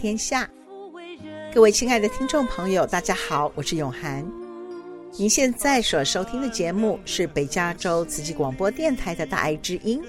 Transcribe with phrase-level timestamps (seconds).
[0.00, 0.48] 天下。
[1.52, 4.24] 各位亲爱的听众朋友，大家好，我是永涵。
[5.16, 10.00] 您现在所收听的节目是北加州慈济广播电台的大爱之音。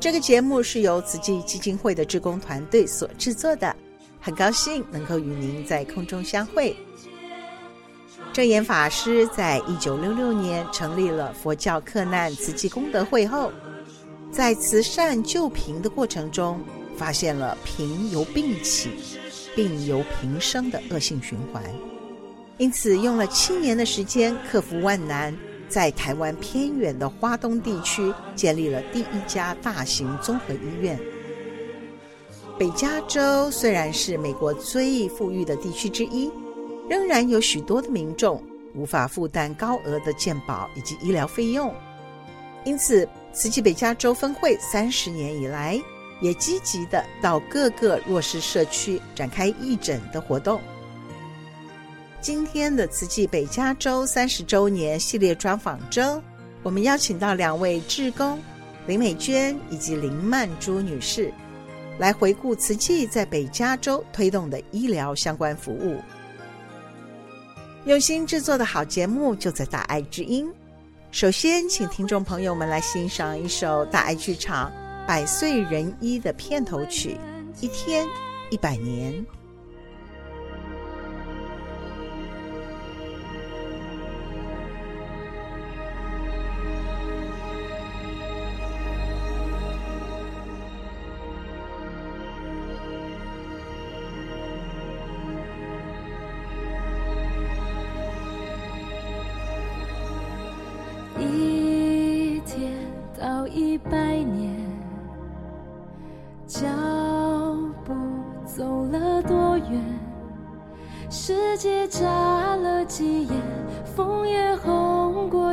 [0.00, 3.76] 这个节目是由慈济基金会的志工团队所制作的，
[4.18, 6.74] 很高兴能够与您在空中相会。
[8.32, 13.52] 证严法师在一九六六年成立了佛教克难慈济功德会后，
[14.30, 16.58] 在慈善救贫的过程中，
[16.96, 18.90] 发现了贫由病起，
[19.54, 21.62] 病由贫生的恶性循环。
[22.58, 25.36] 因此，用了七年的时间克服万难，
[25.68, 30.98] 在台湾偏远的花东地区建立了第一家大型综合医院。
[32.58, 36.30] 北加州虽然是美国最富裕的地区之一，
[36.88, 38.40] 仍然有许多的民众
[38.74, 41.74] 无法负担高额的健保以及医疗费用。
[42.64, 45.80] 因此，慈济北加州分会三十年以来，
[46.22, 50.58] 也积极的到各个弱势社区展开义诊的活动。
[52.20, 56.22] 今天的慈济北加州三十周年系列专访中，
[56.62, 58.40] 我们邀请到两位志工
[58.86, 61.32] 林美娟以及林曼珠女士，
[61.98, 66.00] 来回顾慈济在北加州推动的医疗相关服务。
[67.84, 70.48] 用心制作的好节目就在大爱之音。
[71.10, 74.70] 首先，请听众朋友们来欣赏一首大爱剧场
[75.06, 77.16] 《百岁人一》的片头曲
[77.64, 78.06] 《一天
[78.50, 79.12] 一百年》。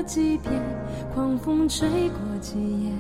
[0.10, 0.52] 几遍，
[1.14, 2.92] 狂风吹过几夜，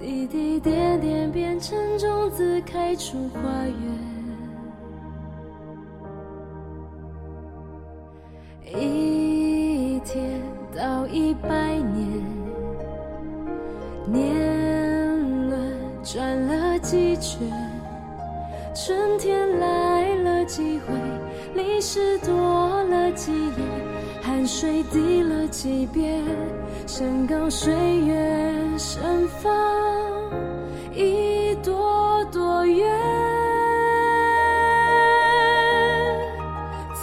[0.00, 3.76] 滴滴点点变成种子，开出花园。
[8.74, 10.40] 一天
[10.74, 12.24] 到一百年，
[14.10, 17.46] 年轮转了几圈，
[18.74, 20.94] 春天来了几回，
[21.54, 23.52] 历史多了几页，
[24.24, 26.24] 汗水滴了几遍。
[26.86, 29.52] 山高水远，盛放
[30.94, 32.90] 一朵朵月。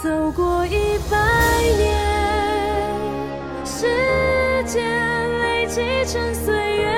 [0.02, 1.16] 走过一百
[1.78, 1.94] 年，
[3.64, 3.86] 时
[4.66, 4.82] 间
[5.42, 6.90] 累积成岁月，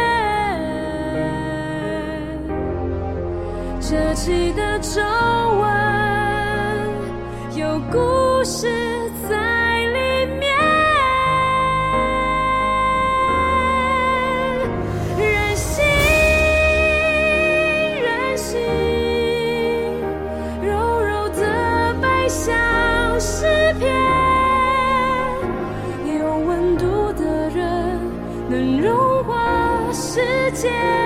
[3.78, 5.02] 褶起的皱
[5.60, 5.68] 纹，
[7.58, 9.03] 有故事。
[30.64, 31.03] 天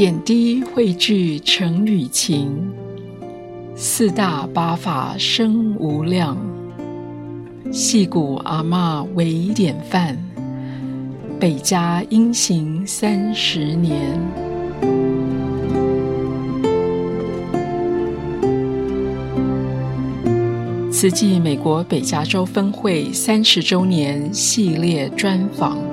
[0.00, 2.72] 点滴汇聚成雨情，
[3.76, 6.38] 四大八法生无量，
[7.70, 10.16] 戏骨阿嬷为典范，
[11.38, 14.18] 北家英行三十年。
[20.90, 25.89] 慈济美国北加州分会三十周年系列专访。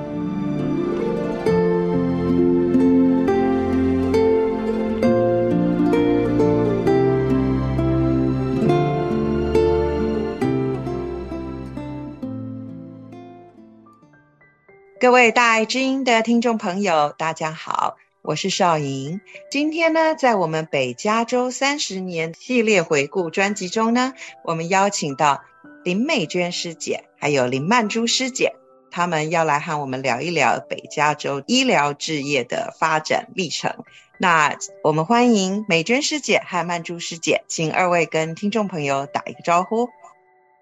[15.08, 19.22] 各位大爱知音的听众朋友，大家好，我是邵莹。
[19.50, 24.12] 今天呢，在我们北加州三十年系列回顾专辑中呢，
[24.44, 25.42] 我们邀请到
[25.82, 28.52] 林美娟师姐，还有林曼珠师姐，
[28.90, 33.74] 他们要来和我们聊一聊北加州医疗置业的发展历程。
[34.18, 39.88] 那我们欢迎美娟师姐和曼珠师姐，请二位跟听众朋友打一个招呼。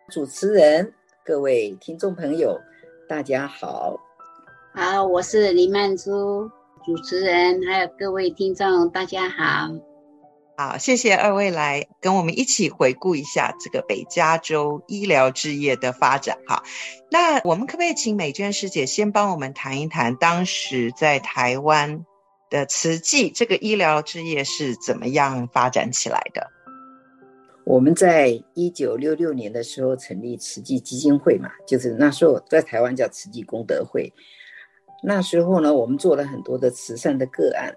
[0.08, 2.60] 主持人，各位听众朋友，
[3.08, 4.05] 大家好。
[4.78, 6.50] 好，我是林曼珠，
[6.84, 9.70] 主持人，还有各位听众，大家好。
[10.58, 16.36] 好，谢谢二位来跟我们一起回顾一下这个北加州医疗置业的发展。
[16.46, 16.62] 哈，
[17.10, 22.04] 那我们可不可以请美娟师姐先帮我们谈一谈当时在台湾
[22.50, 26.46] 的慈济这个医疗置业是怎么样发展起来的？
[27.64, 34.12] 我们在一九六六年的时候成立慈济基金会嘛，就是那时候在台湾叫慈济功德会。
[35.02, 37.72] 那时候呢，我们做了很多的慈善的个案。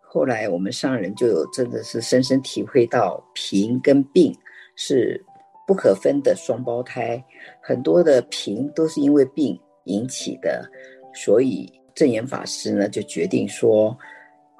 [0.00, 4.34] 后来我们上人就有真的是深深体会到，贫跟病
[4.74, 5.22] 是
[5.66, 7.22] 不可分的双胞胎，
[7.60, 10.66] 很多的贫都是因为病引起的。
[11.14, 13.96] 所以证严法师呢就决定说，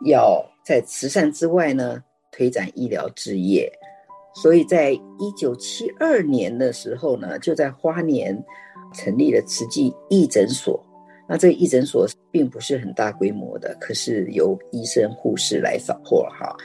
[0.06, 3.70] 要在慈善之外呢推展医疗置业。
[4.34, 8.38] 所以在一九七二年的时候呢，就在花莲
[8.92, 10.84] 成立了慈济义诊所。
[11.30, 16.56] 那这个义诊所并不是很大规模的，可是由医生护士来扫货哈。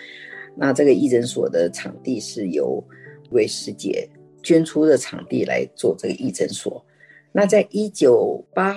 [0.56, 2.82] 那这个义诊所的场地是由
[3.30, 4.10] 一位师姐
[4.42, 6.82] 捐出的场地来做这个义诊所。
[7.34, 8.74] 那在一九八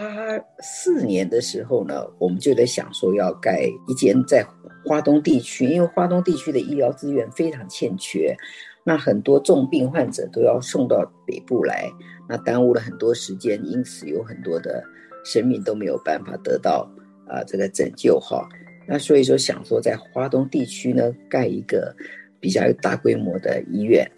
[0.59, 4.45] 四年的时候呢，我们就在想说要盖一间在
[4.85, 8.35] 花东地区，因为花东地区的医疗资源非常欠缺，
[8.83, 11.89] 那很多重病患者都要送到北部来，
[12.29, 14.83] 那耽误了很多时间，因此有很多的。
[15.27, 16.89] 生命都没有办法得到
[17.27, 18.49] 啊、呃、这个拯救哈，
[18.87, 21.93] 那所以说想说在华东地区呢盖一个
[22.39, 24.09] 比较大规模的医院，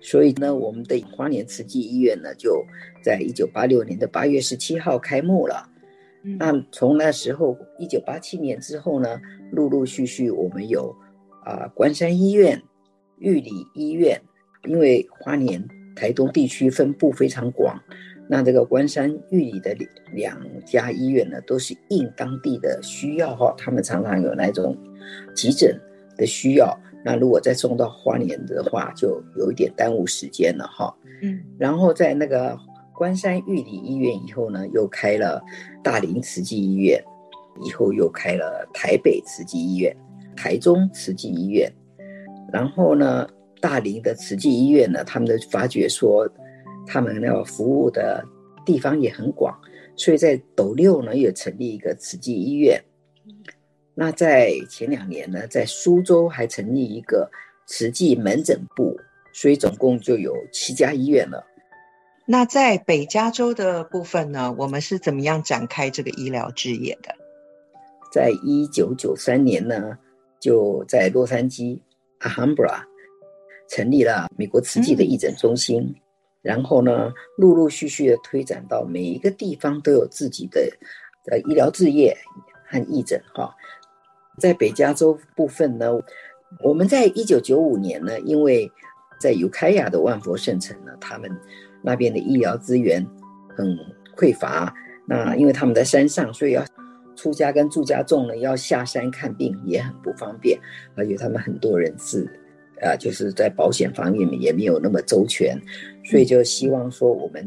[0.00, 2.64] 所以呢我们的花莲慈济医院呢就
[3.02, 5.68] 在一九八六年的八月十七号开幕了。
[6.22, 9.20] 嗯、那从那时候一九八七年之后呢，
[9.52, 10.96] 陆陆续续我们有
[11.44, 12.58] 啊关山医院、
[13.18, 14.18] 玉里医院，
[14.66, 15.62] 因为花莲
[15.94, 17.78] 台东地区分布非常广。
[18.28, 19.76] 那这个关山玉里的
[20.12, 24.76] 两家医院呢，都是应当地的需要哈，他们常常有那种
[25.34, 25.78] 急诊
[26.16, 26.74] 的需要。
[27.04, 30.94] 那如果再送到花莲的话，就有一点耽误时间了哈。
[31.22, 32.58] 嗯，然后在那个
[32.94, 35.42] 关山玉里医院以后呢，又开了
[35.82, 36.98] 大林慈济医院，
[37.62, 39.94] 以后又开了台北慈济医院、
[40.34, 41.70] 台中慈济医院，
[42.50, 43.28] 然后呢，
[43.60, 46.26] 大林的慈济医院呢，他们就发觉说，
[46.86, 48.24] 他们要服务的
[48.64, 49.58] 地方也很广，
[49.96, 52.82] 所以在斗六呢，也成立一个慈济医院。
[53.94, 57.30] 那在前两年呢，在苏州还成立一个
[57.66, 58.98] 慈济门诊部，
[59.32, 61.46] 所以总共就有七家医院了。
[62.26, 67.14] 那在北加州的部分呢，我们是怎么样展开这个医疗置业的？
[68.10, 69.98] 在一九九三年呢，
[70.40, 71.78] 就在洛杉矶
[72.18, 72.84] 阿罕布拉
[73.68, 75.94] 成立了美国慈济的义诊中心，嗯、
[76.44, 80.60] 然后呢，陆陆续续的推展到每一个地方都有自己的
[81.30, 82.14] 呃医疗置业
[82.68, 83.52] 和义诊哈。
[84.38, 85.90] 在北加州部分呢，
[86.62, 88.70] 我们在一九九五年呢，因为
[89.18, 91.30] 在尤开亚的万佛圣城呢，他们
[91.82, 93.04] 那边的医疗资源
[93.56, 93.66] 很
[94.14, 94.74] 匮乏。
[95.06, 96.62] 那因为他们在山上，所以要
[97.16, 100.58] 出家跟住家众呢，要下山看病也很不方便。
[100.94, 102.28] 而且他们很多人是，
[102.84, 105.60] 啊，就是在保险方面也没有那么周全，
[106.04, 107.44] 所以就希望说我们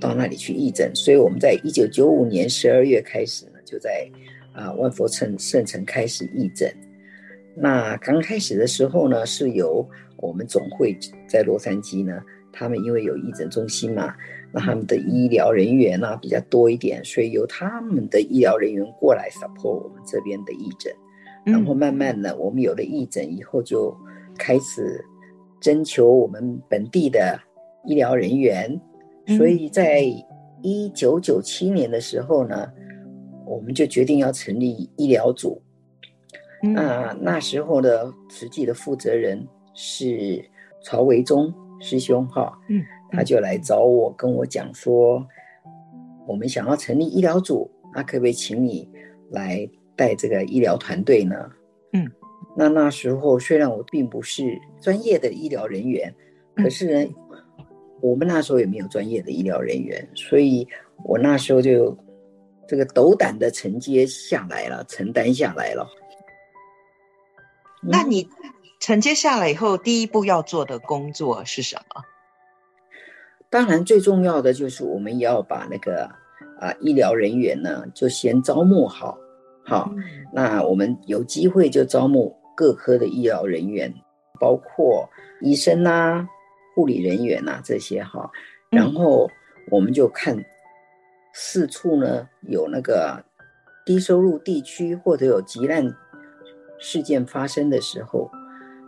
[0.00, 0.90] 到那里去义诊。
[0.94, 4.10] 所以我们在一九九五年十二月开始呢，就在。
[4.54, 6.70] 啊，万佛城圣城开始义诊。
[7.56, 9.88] 那刚开始的时候呢，是由
[10.18, 10.94] 我们总会
[11.26, 12.20] 在洛杉矶呢，
[12.52, 14.14] 他们因为有义诊中心嘛，
[14.52, 20.92] 那他们的医疗人员呢比较多一点，所以由他们的医疗人员过来 support 我们这边的义诊。
[21.46, 23.96] 然后慢慢的，我们有了义诊以后，就
[24.42, 25.04] 开始
[25.60, 27.38] 征求我们本地的
[27.86, 28.80] 医疗人员。
[29.36, 30.02] 所以在
[30.62, 32.68] 一九九七年的时候呢。
[33.44, 35.60] 我们就决定要成立医疗组。
[36.62, 40.42] 那那时候的实际的负责人是
[40.82, 45.26] 曹维忠师兄哈，嗯，他就来找我，跟我讲说，
[46.26, 48.88] 我们想要成立医疗组，那可不可以请你
[49.32, 51.36] 来带这个医疗团队呢？
[52.52, 56.14] 嗯，那那时候虽然我并不是专业的医疗人员，
[56.54, 57.14] 可是呢，
[58.00, 60.66] 我们那时候也没有专业的医疗人员，所以
[61.04, 61.96] 我那时候就。
[62.68, 65.86] 这个斗胆的承接下来了，承担下来了。
[67.82, 68.26] 那你
[68.80, 72.02] 承接下来以后，第一步要做的工作是什么？
[73.50, 76.04] 当然，最重要的就是我们要把那个
[76.58, 79.18] 啊医疗人员呢，就先招募好。
[79.66, 83.92] 好，嗯、那我们有机会就招募各科的医疗人员，
[84.40, 85.08] 包括
[85.40, 86.28] 医生呐、啊、
[86.74, 88.30] 护理人员呐、啊、这些哈。
[88.70, 89.30] 然后
[89.70, 90.36] 我们就看。
[91.34, 93.24] 四处呢有那个
[93.86, 95.82] 低收入地区或者有急难
[96.78, 98.30] 事件发生的时候，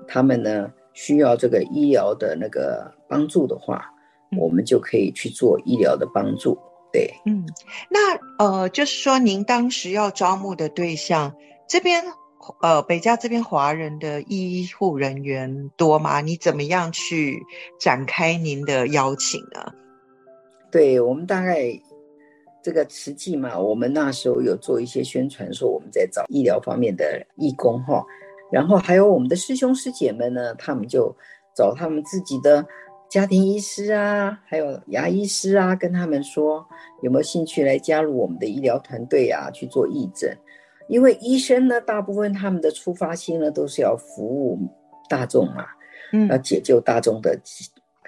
[0.06, 3.90] 他们呢需要这个医疗的那个帮助的话，
[4.38, 6.58] 我们就可以去做医疗的帮助。
[6.92, 7.46] 对，嗯，
[7.88, 11.34] 那呃，就是说您当时要招募的对象，
[11.66, 12.04] 这边
[12.60, 16.20] 呃北加这边华人的医护人员多吗？
[16.20, 17.42] 你怎么样去
[17.80, 19.72] 展开您的邀请呢？
[20.70, 21.80] 对，我们大概。
[22.62, 28.02] 这个慈济嘛，我们那时候有做一些宣传，说我们在找医疗方面的义工哈，
[28.50, 31.14] 然后还有我们的师兄师姐们呢，他们就
[31.54, 32.66] 找他们自己的
[33.10, 36.66] 家庭医师啊，还有牙医师啊，跟他们说
[37.02, 40.34] 有没有兴趣来加入我们的医疗团队啊，去做义诊。
[40.88, 44.58] 因为医生呢，大部分他们的出发心呢，都是要服务
[45.08, 45.66] 大众嘛，
[46.12, 47.38] 嗯，要解救大众的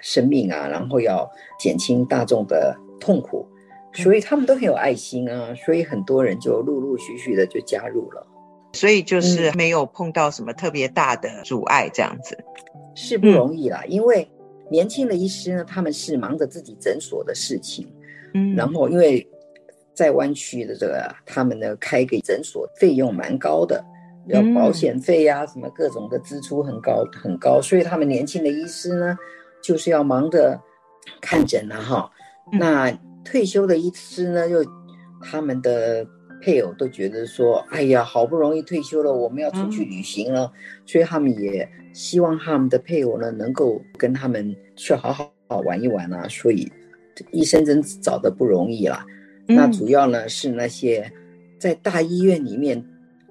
[0.01, 1.29] 生命啊，然后要
[1.59, 3.45] 减轻大众的痛苦。
[3.93, 8.27] 所以他们都很有爱心啊，所以很多人就陆陆续续的就加入了，
[8.73, 12.37] 所以就是没有碰到什么特别大的阻碍，这样子
[12.93, 13.83] 是不容易啦。
[13.87, 14.29] 因为
[14.69, 17.91] 年轻的医师呢，他们是忙着自己诊所的事情，
[18.35, 19.27] 嗯，然后因为
[19.97, 23.83] 在湾区的这个，他们呢开个诊所费用蛮高的，
[24.27, 29.17] 要保险费呀，什么各种的支出很高很高，所以他们年轻的医师呢，
[29.63, 30.57] 就是要忙着
[31.19, 32.11] 看诊啊，哈，
[32.51, 32.97] 那。
[33.29, 34.65] 退休的医师呢，又
[35.21, 36.07] 他们的
[36.41, 40.45] 配偶都觉得说：“哎呀，好不容易退休了，我们要出去旅行了。
[40.45, 40.51] 嗯”
[40.87, 46.25] 所以他们也希望他们的配偶呢，能够跟他们去好好好玩一玩啊。
[46.29, 46.71] 所以
[47.33, 49.05] 医生真找的不容易啦。
[49.47, 51.11] 嗯、那主要呢是那些
[51.59, 52.77] 在大医院里面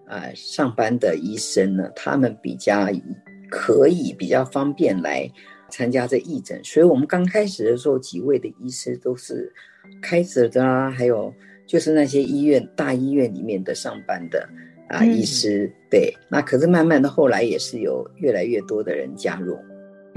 [0.06, 2.88] 啊、呃、上班的医生呢，他们比较
[3.50, 5.30] 可以比较方便来
[5.70, 6.62] 参加这义诊。
[6.64, 9.52] 所以我们刚开始的时候，几位的医师都是。
[10.02, 11.32] 开始的啊，还有
[11.64, 14.46] 就是那些医院大医院里面的上班的
[14.88, 19.56] 啊、嗯、医师，对，那可是慢慢的后来也是有越来越多的人加入。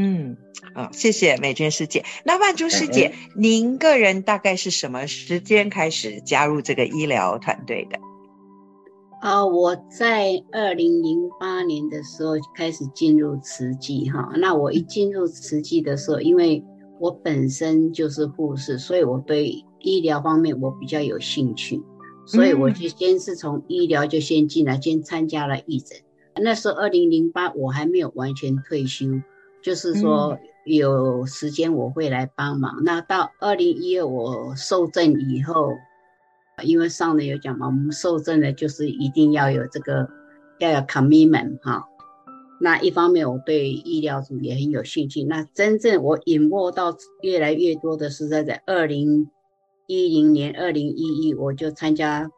[0.02, 0.38] 嗯，
[0.74, 2.06] 好，谢谢美娟师姐。
[2.24, 8.00] 那万珠师姐，嗯、您个人大概是什么时间开始加入这个医疗团队的？
[9.20, 14.32] 啊，我在二零零八年的时候开始进入慈济哈。
[14.38, 16.64] 那我一进入慈济的时候，因为
[17.02, 21.82] 我本身就是护士，所以我对医疗方面我比较有兴趣，
[22.26, 25.98] 所以我就先是从医疗就先进来，先参加了义诊。
[26.42, 29.06] 那时候二零零八我还没有完全退休，
[29.62, 32.84] 就是说有时间我会来帮忙。
[32.84, 35.74] 那到二零一二我受证以后。
[36.62, 40.10] 因为上面有讲嘛，我们受证的就是一定要有这个，
[40.60, 41.86] 要有 commitment 哈。
[42.60, 45.24] 那一方面我对医疗组也很有兴趣。
[45.24, 49.30] 那真正我引没到越来越多的是在在二零
[49.88, 52.30] 一零年、二零一一，我就参加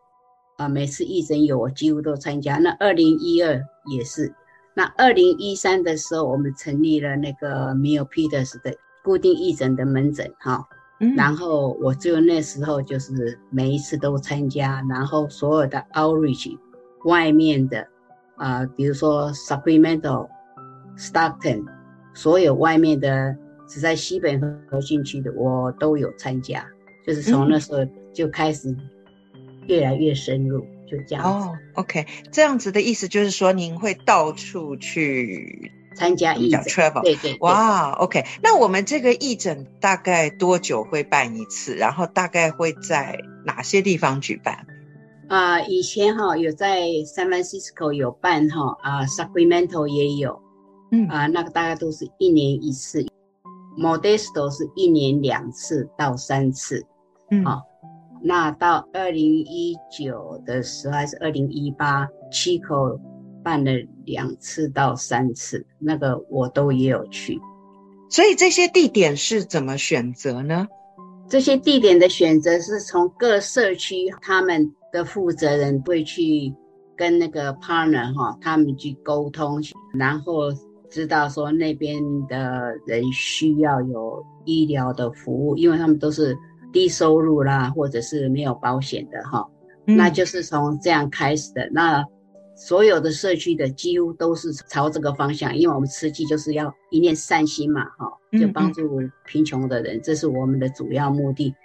[0.58, 2.58] 啊，每次义诊有我几乎都参加。
[2.58, 3.60] 那二零一二
[3.92, 4.32] 也是。
[4.74, 10.66] 那二零一三的时候，我们成立了那个 Milpitas 的固定义诊的门诊哈。
[11.18, 16.56] 然后我就那时候就是每一次都参加，然后所有的 outreach
[17.06, 17.82] 外面的
[18.36, 20.30] 啊、呃，比如说 Sacramento、
[20.96, 21.66] Stockton，
[22.14, 23.36] 所有外面的
[23.68, 26.64] 只在西北核心区的我都有参加，
[27.04, 27.80] 就是从那时候
[28.14, 28.72] 就开始
[29.66, 31.48] 越来越深入，就这样子。
[31.48, 35.72] 哦，OK，这样子的意思就是说您会到处去。
[35.94, 41.76] 参加义诊，travel，对对，对，哇，OK，那我们这个义诊大概多久会办一次？
[41.76, 44.66] 然后大概会在哪些地方举办？
[45.28, 46.80] 啊、呃，以前哈有在
[47.14, 50.42] San Francisco 有办哈，啊、呃、Sacramento 也有，
[50.92, 53.06] 嗯啊、呃，那个大概都是一年一次
[53.78, 56.86] ，Modesto 是一年两次到三次，
[57.32, 57.62] 嗯，好、哦，
[58.24, 63.00] 那到二零一九的时候还是二零一八，Chico
[63.44, 63.72] 办了
[64.06, 67.40] 两次到三次，那个我都也有去，
[68.10, 70.68] 所以这些地点是怎么选择呢？
[71.28, 76.54] 这些地点的选择是从各社区他们的负责人会去
[76.96, 79.60] 跟那个 partner 哈，他们去沟通，
[79.94, 80.52] 然后
[80.90, 86.38] 知道说那边的人需要有医疗的服务，因为他们都是
[86.72, 89.48] 低收入啦，或者是没有保险的哈，
[89.88, 92.04] 嗯，那就是从这样开始的那。
[92.54, 98.06] 所有的社区的几乎都是朝这个方向，因为我们慈济就是要一念善心嘛，哈，
[98.40, 101.56] 就帮助贫穷的人，嗯嗯，这是我们的主要目的。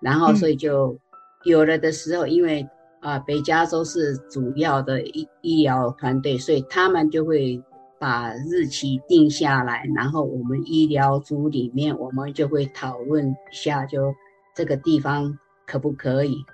[0.00, 0.96] 然后，所以就
[1.44, 2.62] 有了的时候，因为
[3.00, 7.60] 啊、呃，北加州是主要的医医疗团队，所以他们就会
[7.98, 14.14] 把日期定下来，然后我们医疗组里面，我们就会讨论一下，就
[14.58, 16.44] 这个地方可不可以，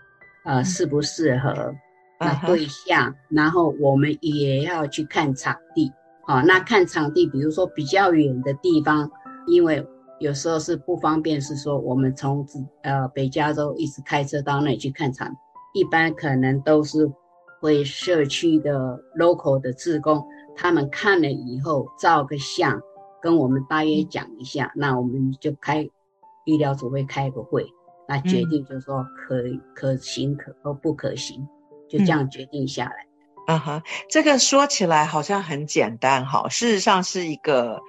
[0.44, 1.74] 呃，适不适合。
[2.20, 3.16] 那对象，uh -huh.
[3.30, 5.90] 然后我们也要去看场地，
[6.26, 9.10] 好，那看场地，比如说比较远的地方，
[9.46, 9.82] 因为
[10.20, 12.46] 有时候是不方便，是说我们从
[12.82, 15.34] 呃北加州一直开车到那里去看场，
[15.72, 17.10] 一般可能都是
[17.62, 20.22] 会社区的 local 的志工，
[20.54, 22.78] 他们看了以后照个相，
[23.22, 25.88] 跟我们大约讲一下，嗯、那我们就开
[26.44, 27.66] 医疗组会开个会，
[28.06, 31.46] 那决定就是说可以可行可或不可行。
[31.86, 33.06] 就这样决定下来。
[33.46, 37.80] 嗯哼，这个说起来好像很简单哈，事实上是一个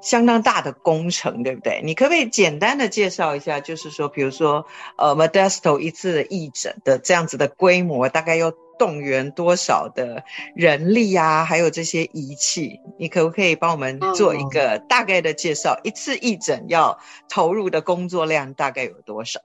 [0.00, 1.82] 相当大的工程，对不对？
[1.84, 10.24] 你可不可以简单的介绍一下，就是说，比如说，呃，Modesto 一次的义诊的这样子的规模，大概要动员多少的
[10.56, 11.44] 人力啊？
[11.44, 15.74] 还有这些仪器，你可不可以帮我们做一个大概的介绍？
[15.74, 19.40] 哦、一次义诊要投入的工作量大概有多少？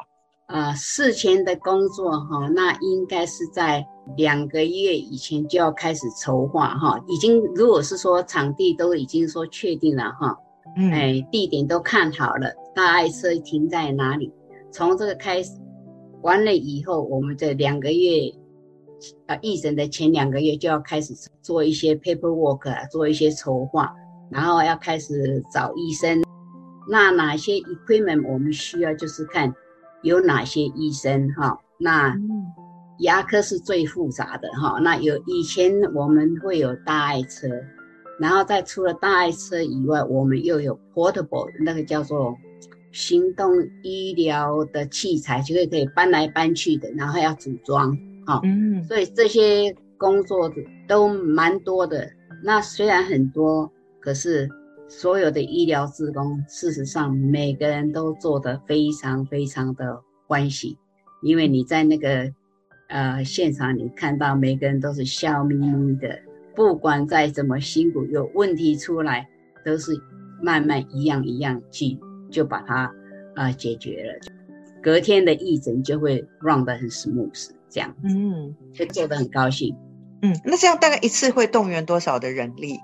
[0.48, 6.98] 呃，事前的工作哈，那应该是在两个月以前就要开始筹划哈。
[7.10, 10.38] 已经如果是说场地都已经说确定了哈，
[10.78, 14.32] 嗯，哎，地点都看好了，大爱车停在哪里？
[14.72, 15.52] 从这个开始
[16.22, 18.32] 完了以后，我们这两个月，
[19.26, 23.94] 呃，义诊的前两个月就要开始做一些 paperwork 啊，做一些筹划，
[24.32, 26.24] 然后要开始找医生。
[26.90, 28.94] 那哪些 equipment 我们需要？
[28.94, 29.54] 就是看。
[30.04, 31.60] 有哪些医生哈？
[31.78, 32.16] 那
[33.00, 34.80] 牙科是最复杂的哈。
[34.82, 37.48] 那有以前我们会有大爱车，
[38.20, 42.36] 然后再除了大爱车以外，我们又有 portable 那个叫做
[42.92, 43.52] 行动
[43.84, 48.40] 医疗的器材，就是可以搬来搬去的，然后要组装哈。
[48.44, 50.52] 嗯，所以这些工作
[50.88, 52.10] 都蛮多的。
[52.44, 54.50] 那虽然很多，可是。
[54.90, 60.78] 所有的医疗职工，事实上每个人都做得非常非常的欢喜，
[61.22, 62.32] 因为你在那个
[62.88, 66.20] 呃现场，你看到每个人都是笑眯眯的，
[66.56, 69.28] 不管再怎么辛苦，有问题出来
[69.66, 69.92] 都是
[70.42, 71.98] 慢慢一样一样去
[72.32, 72.84] 就把它
[73.36, 74.20] 啊、呃、解决了，
[74.82, 79.76] 隔天的义诊就会 run 得很 smooth，这样，嗯，就做得很高兴。
[80.22, 82.78] 嗯，那这样大概一次会动员多少的人力？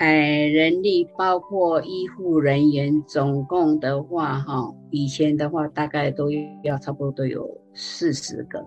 [0.00, 6.30] 哎，人力包括医护人员，总共的话，哈，以前的话大概都
[6.64, 8.60] 要差不多都有四十个。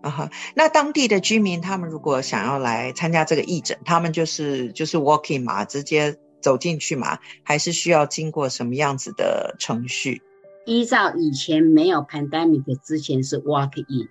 [0.00, 10.20] 啊哈，那当地的居民他们如果想要来参加这个义诊，他们就是就是 walking 嘛，直接走进去嘛，还是需要经过什么样子的程序？
[10.64, 14.08] 依照以前没有 pandemic 之前是 walk in，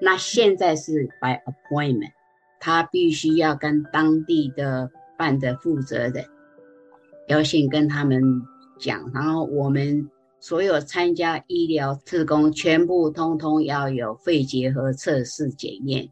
[0.00, 2.12] 那现在是 by appointment。
[2.58, 6.24] 他必须要跟当地的办的负责人
[7.28, 8.22] 要先跟他们
[8.78, 10.08] 讲，然后我们
[10.40, 16.08] 所有参加医疗志工全部通通要有肺结核测试检验，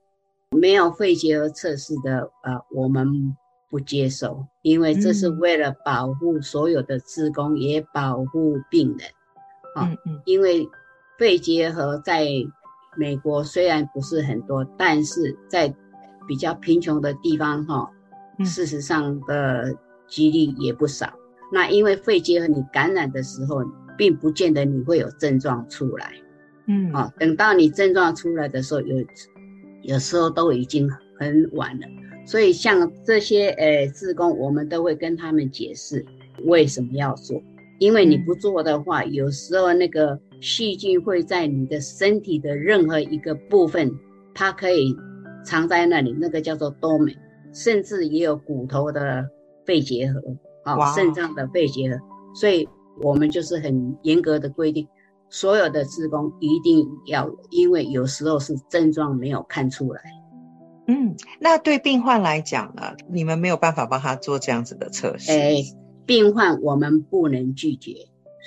[0.50, 3.36] 没有肺结核测试的，呃，我们
[3.68, 9.08] 不接受，因为这是为了保护所有的志工，也保护病人。
[9.74, 10.68] 啊，嗯嗯，因为
[11.18, 12.26] 肺结核在
[12.96, 15.74] 美国虽然不是很多，但是在
[16.28, 17.90] 比较贫穷的地方，哈，
[18.44, 19.74] 事实上的
[20.06, 21.06] 几率也不少。
[21.06, 21.18] 嗯、
[21.52, 23.62] 那因为肺结核，你感染的时候，
[23.96, 26.12] 并不见得你会有症状出来，
[26.66, 28.96] 嗯，啊，等到你症状出来的时候，有
[29.82, 31.86] 有时候都已经很晚了。
[32.26, 36.04] 所以像这些呃志工，我们都会跟他们解释
[36.44, 37.42] 为什么要做，
[37.78, 43.90] 因为你不做的话，嗯、有时候那个细菌会在你的身体的任何一个部分，
[44.34, 44.96] 它可以。
[45.44, 47.16] 藏在那里，那个叫做 dormant，
[47.52, 49.28] 甚至也有骨头的
[49.66, 50.20] 肺结核，
[50.64, 51.98] 啊、哦，肾脏的肺结核，
[52.34, 52.68] 所以
[53.02, 54.88] 我们就是很严格的规定，
[55.28, 60.00] 所有的职工一定要，因为有时候是症状没有看出来。
[60.88, 65.30] 嗯，那对病患来讲呢，你们没有办法帮他做这样子的测试。
[65.30, 65.56] 哎，
[66.04, 67.94] 病患我们不能拒绝，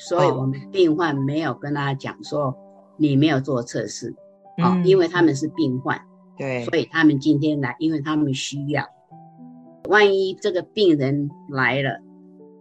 [0.09, 2.53] 所以我们病患没有跟他讲说
[2.97, 4.13] 你没有做测试，
[4.57, 5.99] 啊、因为他们是病患。
[6.37, 8.83] 对，所以他们今天来，因为他们需要。
[9.87, 11.99] 万一这个病人来了，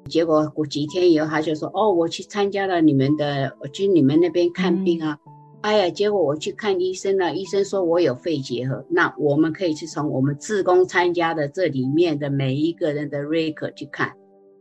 [0.09, 5.19] 结果过几天以后他就说：“哦，我去参加了你们的，我去你们那边看病啊。
[5.27, 5.33] 嗯”
[5.65, 8.85] 哎呀，结果我去看医生了，医生说我有肺结核。
[8.91, 14.09] 那我们可以去从我们自工参加的这里面的每一个人的 record 去看，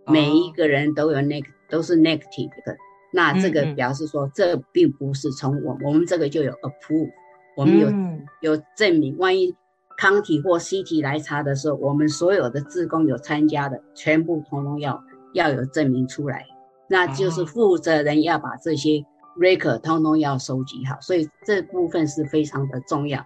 [0.06, 2.78] 哦、每一个人都有那个都是 negative 的。
[3.12, 7.12] 那这个表示说，嗯嗯这并不是从我我们这个就有 approve。
[7.58, 9.54] 我们有、嗯、有证明，万一
[10.04, 16.46] 抗体或 CT 来查的时候，我们所有的志工有参加的，全部通通要要有证明出来，
[16.90, 19.06] 那就是负责人要把这些
[19.40, 23.26] record 通通要收集好，所以这部分是非常的重要，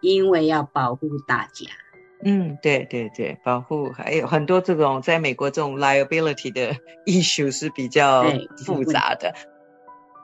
[0.00, 1.66] 因为要保护大家。
[2.24, 6.74] 嗯，对对对，保护还有很多这种在美国这种 liability 的
[7.04, 8.24] issue 是比较
[8.64, 9.34] 复杂的。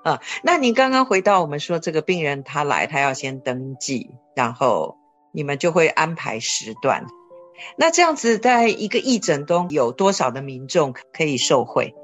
[0.04, 4.96] 啊，那你刚刚回到我们说这个病人他来，他要先登记，然后
[5.32, 7.06] 你们就会安排时段。
[7.76, 11.94] 那这样子，在一个义诊中有多少的民众可以受惠？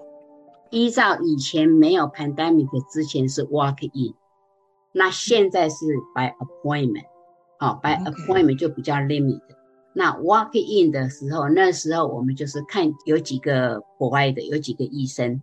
[0.71, 4.15] 依照以前没有 pandemic 之前是 walk in，
[4.93, 7.07] 那现在是 by appointment，
[7.59, 9.41] 好，by appointment 就比较 limit。
[9.41, 9.57] Okay.
[9.95, 15.41] 那 walk in 的时候，那时候我们就是看有几个 provider，有几个医生。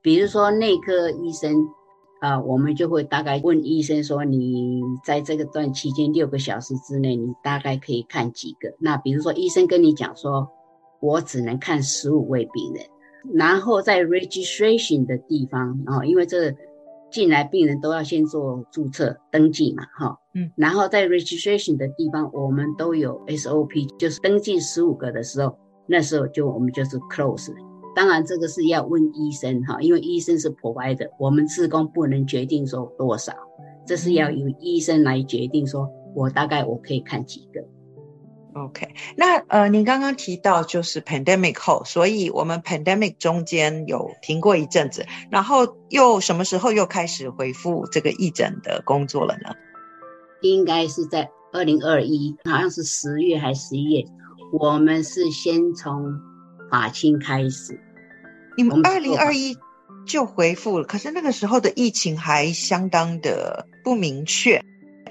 [0.00, 1.68] 比如说内科医生，
[2.20, 8.74] 啊、呃，我们就会大概问医生说，你在这个段期间六个小时之内，你大概可以看几个？
[8.80, 10.48] 那比如说医生跟你讲说，
[11.00, 12.84] 我只能看十五位病人，
[13.34, 16.52] 然后在 registration 的地方，啊、哦，因为这
[17.10, 27.52] 进来病人都要先做注册登记嘛，哈、哦，嗯，然后在 registration 的地方，我们都有 SOP，就是登记十五个的时候，那时候就我们就是 close。
[27.94, 33.32] 当然，这个是要问医生哈，因为医生是 provider，我们自工不能决定说多少，
[33.86, 37.64] 这是要由医生来决定说，我大概我可以看几个。
[38.54, 49.54] OK，那呃，您刚刚提到就是 pandemic 后，所以我们 pandemic 中间有停过一阵子，然后又什么时候又开始恢复这个义诊的工作了呢？
[50.42, 54.04] 应该是在二零二一，好像是十月还是十一月，
[54.52, 56.18] 我们是先从
[56.70, 57.78] 法清开始。
[58.56, 59.56] 你们二零二一
[60.06, 64.60] 就回复了，可是那个时候的疫情还相当的不明确，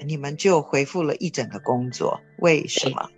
[0.06, 3.08] 你们就回复了一整个工作，为什么？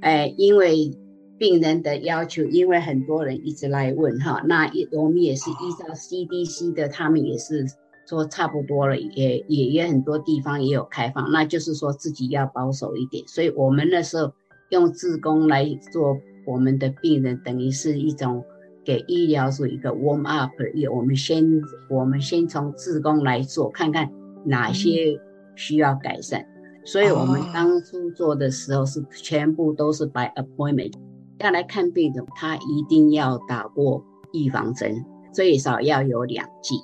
[0.00, 0.92] 哎，因为
[1.38, 7.66] 病人的要求，因为很多人一直来问哈，那也我们也是依照 CDC 的，他们也是
[8.06, 13.26] 说差不多了，也也也很多地方也有开放，那就是说自己要保守一点。
[13.26, 14.32] 所以我们那时候
[14.68, 18.44] 用自工来做我们的病人，等于是一种
[18.84, 20.52] 给医疗是一个 warm up。
[20.74, 21.44] 也我们先
[21.88, 24.10] 我们先从自宫来做，看看
[24.44, 25.18] 哪些
[25.54, 26.44] 需要改善。
[26.84, 30.92] 所以我们当初做的时候是全部都是 by appointment，
[31.38, 34.04] 要来看病的，他一定要打过
[34.34, 35.02] 预防针，
[35.32, 36.76] 最少要有两剂。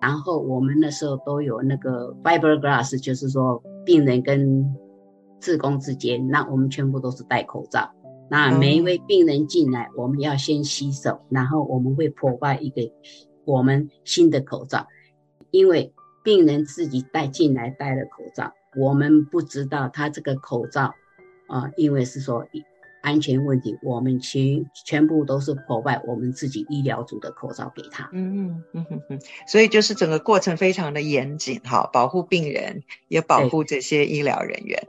[0.00, 4.64] 然后我们那时候都有那个 fiberglass，就是说病人跟
[5.40, 7.88] 自宫之间，那我们全部都是戴口罩。
[8.30, 12.82] 那每一位病人进来，我们要先洗手，然后我们会 provide 一个
[13.44, 14.86] 我们新的口罩，
[15.50, 20.94] 因为病人自己带进来戴了口罩，我们不知道他这个口罩
[21.48, 22.46] 啊、呃，因为是说。
[23.04, 28.08] 安全问题，我们全全部都是 provide 我们自己医疗组的口罩给他。
[28.14, 34.88] 嗯嗯嗯嗯，所以就是整个过程非常的严谨哈，保护病人也保护这些医疗人员。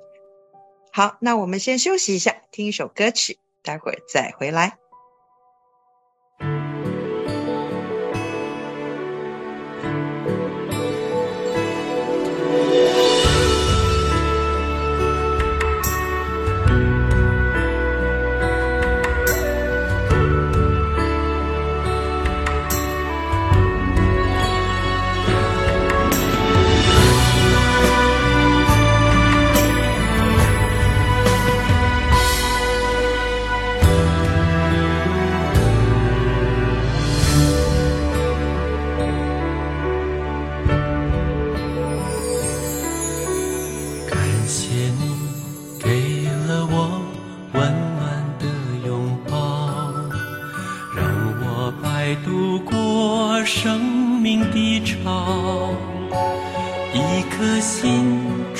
[0.95, 4.77] 好，那我们先休息一下，听一首歌曲，待会儿再回来。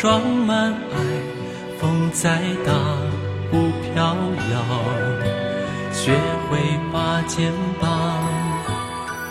[0.06, 0.96] 装满爱，
[1.80, 2.72] 风再大
[3.50, 4.16] 不飘
[4.54, 4.56] 摇。
[5.92, 6.14] 学
[6.48, 6.60] 会
[6.94, 7.90] 把肩膀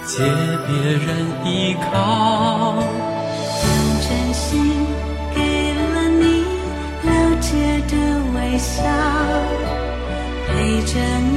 [0.04, 0.24] 借
[0.66, 1.06] 别人
[1.44, 2.74] 依靠。
[3.62, 4.84] 用真心
[5.32, 5.38] 给
[5.74, 6.42] 了你
[7.04, 7.08] 了
[7.40, 7.94] 解的
[8.34, 8.82] 微笑，
[10.48, 10.98] 陪着
[11.30, 11.33] 你。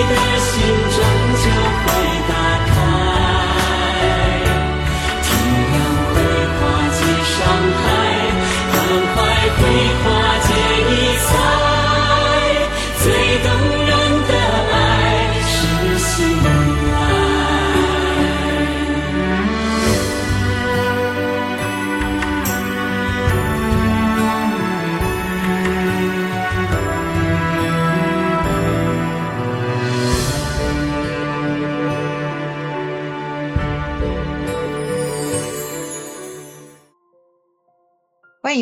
[0.00, 0.31] 欢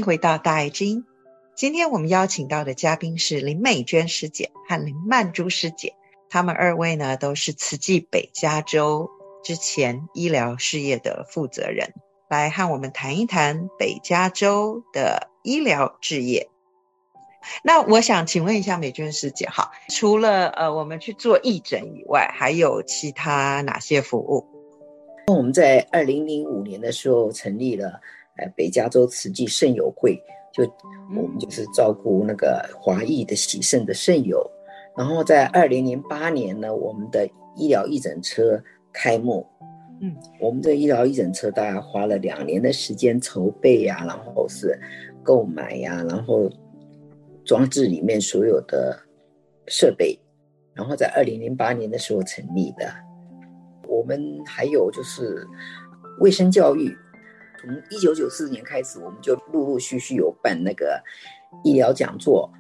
[0.02, 1.04] 回到大爱之音。
[1.54, 5.94] 今天我们邀请到的嘉宾是林美娟师姐和林曼珠师姐，
[6.30, 9.10] 她们二位呢都是慈济北加州
[9.44, 11.92] 之前医疗事业的负责人，
[12.30, 16.48] 来和我们谈一谈北加州的医疗事业。
[17.62, 24.46] 那我想请问一下美娟师姐，哈，除了呃我们去做义诊以外，还有其他哪些服务？
[25.26, 28.00] 我们在二零零五年的时候成立了。
[28.56, 30.20] 北加州慈济圣友会，
[30.52, 30.64] 就
[31.16, 34.44] 我们就是照顾那个华裔的喜圣的圣友。
[34.96, 38.62] 然后在二零零八年呢，我们的医疗义诊车
[38.92, 39.46] 开幕。
[40.02, 44.78] 嗯，我们的医疗义诊车大概花了两年的时间筹备呀、啊，然后是
[45.22, 46.50] 购买呀、啊，然后
[47.44, 48.98] 装置里面所有的
[49.66, 50.18] 设备，
[50.74, 52.90] 然后在二零零八年的时候成立的。
[53.86, 55.46] 我们还有就是
[56.20, 56.96] 卫生教育。
[57.60, 61.02] 从一九九四年开始，我们就陆陆续续有办那个
[61.62, 62.50] 医疗讲座。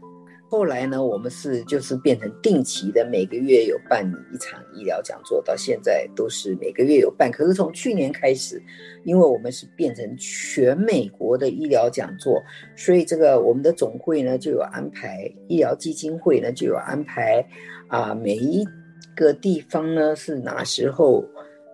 [0.50, 7.30] 后来呢，我们是就是变成定期的，每个月有办一场医疗讲座，到现在都是每个月有办。
[7.30, 8.60] 可是从去年开始，
[9.04, 12.42] 因为我们是变成全美国的医疗讲座，
[12.76, 17.46] 所以这个我们的总会呢就有安排，医疗基金会呢就有安排
[17.86, 18.66] 啊，每一
[19.14, 21.24] 个地方呢是哪时候。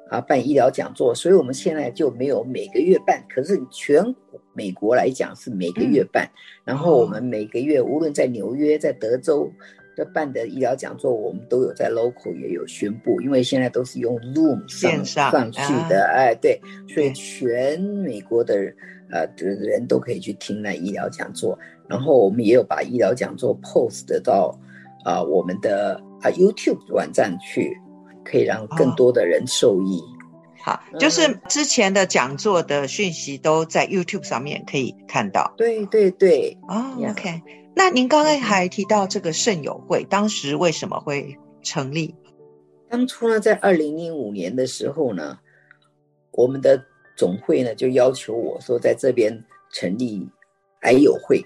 [0.09, 4.03] 啊办医疗讲座，所以我们现在就没有每个月办，可是全
[4.53, 6.25] 美国来讲是每个月办。
[6.25, 6.31] 嗯、
[6.65, 9.51] 然后我们每个月无论在纽约、在德州
[9.97, 18.77] 的办的医疗讲座，我们都有在 local 也有宣布，因为现在都是用 Zoom 上上，上去的，啊、哎，对，所以全美国的人
[19.11, 21.59] 呃的人都可以去听那医疗讲座。
[21.89, 24.57] 然后我们也有把医疗讲座 post 到
[25.05, 27.77] 啊、呃、我们的啊 YouTube 网站去。
[28.29, 30.01] 可以让更多的人受益。
[30.01, 30.13] 哦、
[30.63, 35.55] 好，就是之前的讲座的讯息都在 YouTube 上面可以看到。
[35.57, 36.59] 对对对。
[36.69, 37.41] 哦，OK。
[37.75, 42.15] 那您刚才还提到这个圣友会，当时为什么会成立？
[42.89, 45.39] 当初呢，在二零零五年的时候呢，
[46.33, 46.83] 我们的
[47.17, 50.27] 总会呢就要求我说，在这边成立
[50.81, 51.45] 癌友会。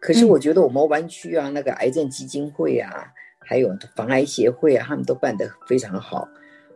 [0.00, 3.10] 可是我觉得我们湾区啊，嗯、那个癌症基金会啊。
[3.44, 6.28] 还有防癌协会啊，他们都办得非常好。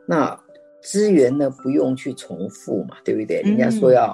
[0.07, 0.38] 那
[0.83, 3.42] 资源呢，不用去重复嘛，对不对？
[3.42, 4.04] 人家说要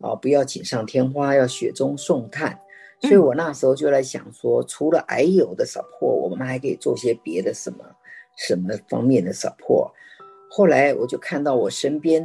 [0.00, 2.58] 啊、呃，不要锦上添花，要雪中送炭。
[3.00, 7.78] 所以我那时候就在想说，除了癌友的 support，我们还可以做些别的什么
[8.36, 9.90] 什么方面的 support。
[10.50, 12.24] 后来我就看到我身边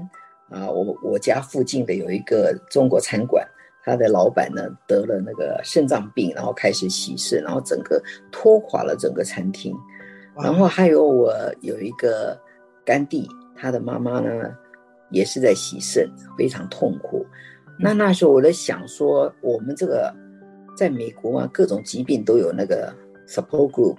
[0.49, 3.45] 啊、呃，我我家附近的有一个中国餐馆。
[3.83, 9.75] 他的老板呢得了那个肾脏病，然后开始洗肾，然后整个拖垮了整个餐厅。
[10.41, 12.39] 然后还有我有一个
[12.85, 14.29] 干弟，他的妈妈呢
[15.11, 17.25] 也是在洗肾，非常痛苦。
[17.77, 20.13] 那那时候我在想说，我们这个
[20.77, 22.93] 在美国啊，各种疾病都有那个
[23.27, 23.97] support group，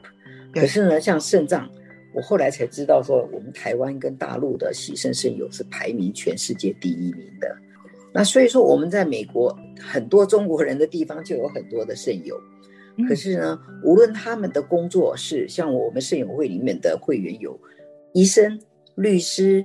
[0.55, 1.69] 可是呢，像肾脏，
[2.14, 7.57] 我后来才知道说，我们台湾跟大陆的洗肾肾友是排名全世界第一名的。
[8.12, 12.37] 那所以说，我们在美国很多中国人的地方就有很多的肾友，
[13.09, 17.57] 可是呢，无论他们的工作是像我们肾友会里面的会员有
[18.12, 18.61] 医生、
[18.96, 19.64] 律师，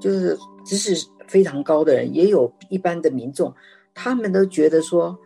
[0.00, 3.54] 就是知识非常高的人，也有一般的民众，
[3.94, 5.16] 他们都觉得说，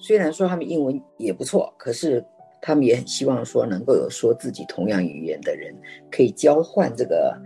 [0.00, 2.24] 虽然说他们英文也不错，可是
[2.60, 5.72] 他们也很希望说能够有说自己同样语言的人
[6.10, 7.40] 可以交换这个。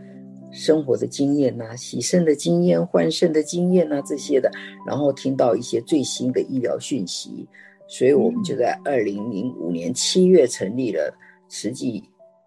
[0.57, 4.51] 生活的经验呐、啊，洗肾的经验、换肾的经验呐、啊，这些的，
[4.87, 7.47] 然后听到一些最新的医疗讯息，
[7.87, 11.15] 所以我们就在二零零五年七月成立了
[11.47, 12.03] 慈济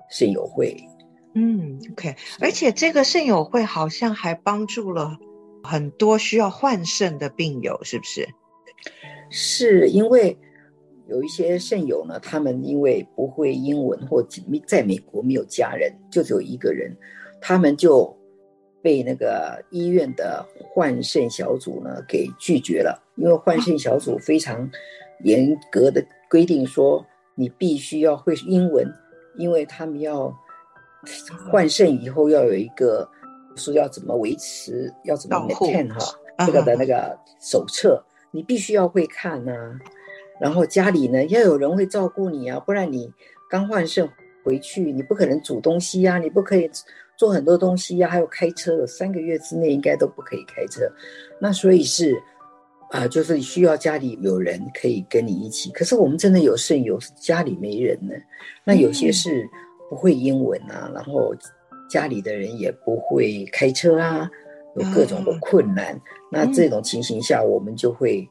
[0.10, 0.76] 肾友会。
[1.36, 5.16] 嗯，OK，而且这个肾友会好像还帮助了
[5.64, 8.28] 很多需要换肾的病友，是不是？
[9.30, 10.36] 是因为
[11.08, 14.26] 有一些肾友呢，他们因为不会英文或
[14.66, 16.92] 在美国没有家人，就只有一个人。
[17.42, 18.16] 他们就
[18.82, 24.70] 被那个医院的换肾小组呢给拒绝了，因为换肾小组非常
[25.24, 28.88] 严格的规定说，你必须要会英文，
[29.38, 30.34] 因为他们要
[31.52, 33.10] 换肾以后要有一个
[33.56, 36.00] 说要怎么维持，要怎么 maintain 哈，
[36.46, 39.80] 这个的那个手册，你必须要会看呐、啊，
[40.40, 43.12] 然后家里呢要有人会照顾你啊，不然你
[43.50, 44.10] 刚换肾
[44.46, 46.70] 回去，你不可能煮东西呀、啊，你不可以。
[47.20, 50.90] 做很多东西呀、啊，还有开车的，三个月之内应该都不可以开车。
[51.38, 52.16] 那所以是，
[52.92, 55.70] 啊、呃，就是需要家里有人可以跟你一起。
[55.72, 58.14] 可是我们真的有肾友家里没人呢。
[58.64, 59.46] 那有些是
[59.90, 61.36] 不会英文啊，嗯、然后
[61.90, 64.26] 家里的人也不会开车啊，
[64.78, 65.94] 有各种的困难。
[65.94, 68.26] 嗯、那这种情形下，我们就会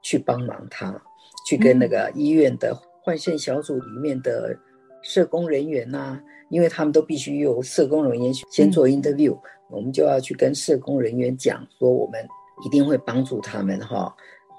[0.00, 1.00] 去帮忙他，嗯、
[1.46, 4.56] 去跟那个医院的换肾小组里面的
[5.02, 6.22] 社工人员呐、啊。
[6.48, 9.40] 因为他们都必须由社工人员先做 interview，、嗯、
[9.70, 12.22] 我们就要去跟社工人员讲说，我们
[12.62, 14.14] 一定会帮助他们哈，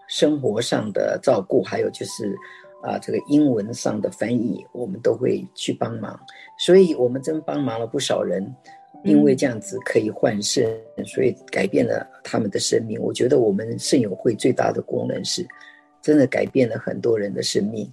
[0.09, 2.35] 生活上的照顾，还有就是
[2.81, 6.19] 啊这个英文上的翻译，我们都会去帮忙。
[6.57, 8.43] 所以我们真帮忙了不少人，
[9.03, 10.67] 因为这样子可以换肾，
[10.97, 12.99] 嗯、所以改变了他们的生命。
[12.99, 15.45] 我觉得我们肾友会最大的功能是，
[16.01, 17.87] 真的改变了很多人的生命。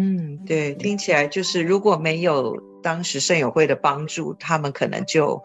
[0.00, 5.42] 嗯，对，听起来就是如果没有当时肾友会的帮助，他们可能就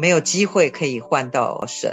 [0.00, 1.90] 没有机会可以换到肾。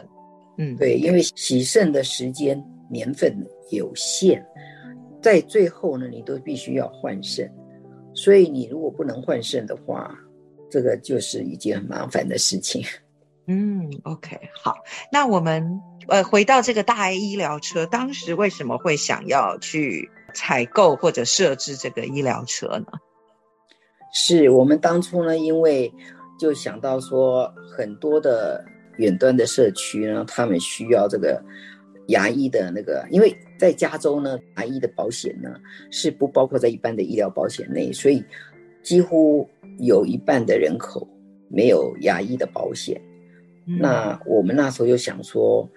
[0.60, 3.36] 嗯，对，因为洗肾的时间年份
[3.72, 4.46] 有限，
[5.24, 7.52] 在最后呢，你都必须要换肾，
[8.14, 10.16] 所以你如果不能换肾的话，
[10.70, 12.86] 这个就是一件很麻烦的事情。
[13.48, 14.76] 嗯，OK，好，
[15.12, 20.12] 那我们呃回到这个大爱医疗车，当时为什么会想要去？
[20.34, 22.88] 采购或者设置这个医疗车呢？
[24.14, 25.92] 是我们当初呢，因为
[26.40, 28.64] 就想到说，很多的
[28.98, 31.42] 远端的社区呢，他们需要这个
[32.08, 35.50] 牙医的那个，因为在加州呢，牙医的保险呢
[35.90, 38.24] 是不包括在一般的医疗保险内，所以
[38.84, 41.08] 几乎有一半的人口
[41.50, 43.02] 没有牙医的保险。
[43.66, 45.68] 嗯、那我们那时候就想说，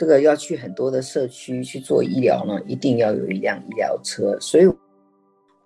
[0.00, 4.34] 这个要去很多的社区去做医疗呢，一定要有一辆医疗车。
[4.40, 4.64] 所以，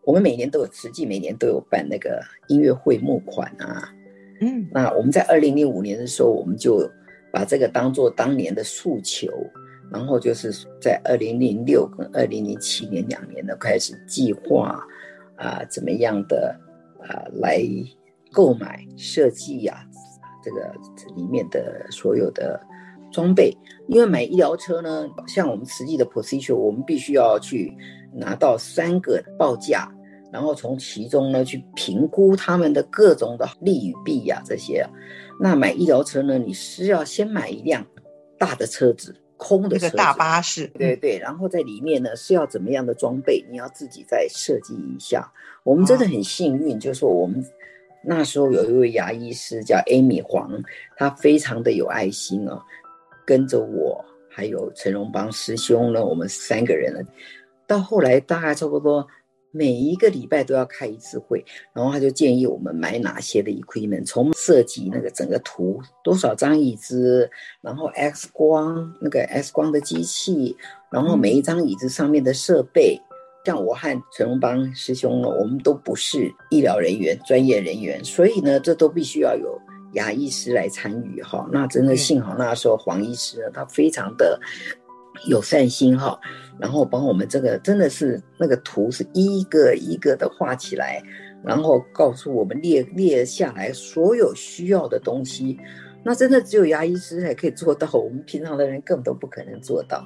[0.03, 3.95] 我们每年都有，实际每年都有办那个音乐会募款啊。
[4.41, 6.91] 嗯，那我们在二零零五年的时候，我们就
[7.33, 9.29] 把这个当做当年的诉求，
[9.93, 14.85] 然后就是在二零零六跟二零零七年两年呢开始计划
[15.37, 16.59] 啊、呃，怎么样的
[17.03, 17.63] 啊、呃、来
[18.33, 19.87] 购买设计呀、啊。
[20.43, 20.75] 这个
[21.15, 22.61] 里面的所有的
[23.15, 23.57] 装备，
[23.87, 27.73] 因为买医疗车呢，像我们实际的 procedure，我们必须要去
[28.13, 29.89] 拿到三个报价，
[30.33, 34.85] 然后从其中呢去评估他们的各种的利与弊呀这些。
[35.41, 37.87] 那买医疗车呢，你是要先买一辆
[38.37, 45.33] 大的车子，空的车子，大巴士，对对，然后在里面呢是要怎么样的装备，你要自己再设计一下。
[45.63, 47.45] 我们真的很幸运，就是说我们。
[48.07, 50.51] 那时候有一位牙医师叫 Amy 黄，
[50.95, 52.61] 他非常的有爱心哦，
[53.25, 57.01] 跟着我还有陈荣邦师兄呢，我们三个人呢，
[57.67, 59.07] 到后来大概差不多
[59.51, 70.57] 每一个礼拜都要开一次会，然后他就建议我们买哪些的 equipment，从设计那个整个图，多少张椅子，然后 X 光那个 X 光的机器，
[70.91, 73.01] 然后每一张椅子上面的设备。
[73.47, 79.61] 像我和陈荣邦师兄呢，我们都不是医疗人员、专业人员，所以呢，这都必须要有
[79.95, 81.49] 牙医师来参与哈。
[81.53, 84.39] 那真的幸好那时候黄医师呢，他非常的
[85.29, 86.19] 有善心哈，
[86.59, 91.03] 然后帮我们这个真的是那个图是一个一个的画起来，
[91.45, 95.59] 然后告诉我们列列下来所有需要的东西。
[96.05, 100.05] 那真的只有牙医师才可以做到，我们平常的人根本都不可能做到。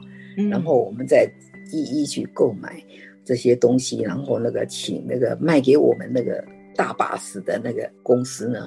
[0.50, 1.28] 然后我们再
[1.72, 2.82] 一一去购买。
[3.24, 6.42] 这些东西，然后那个请那个卖给我们那个
[6.74, 8.66] 大巴士的那个公司呢，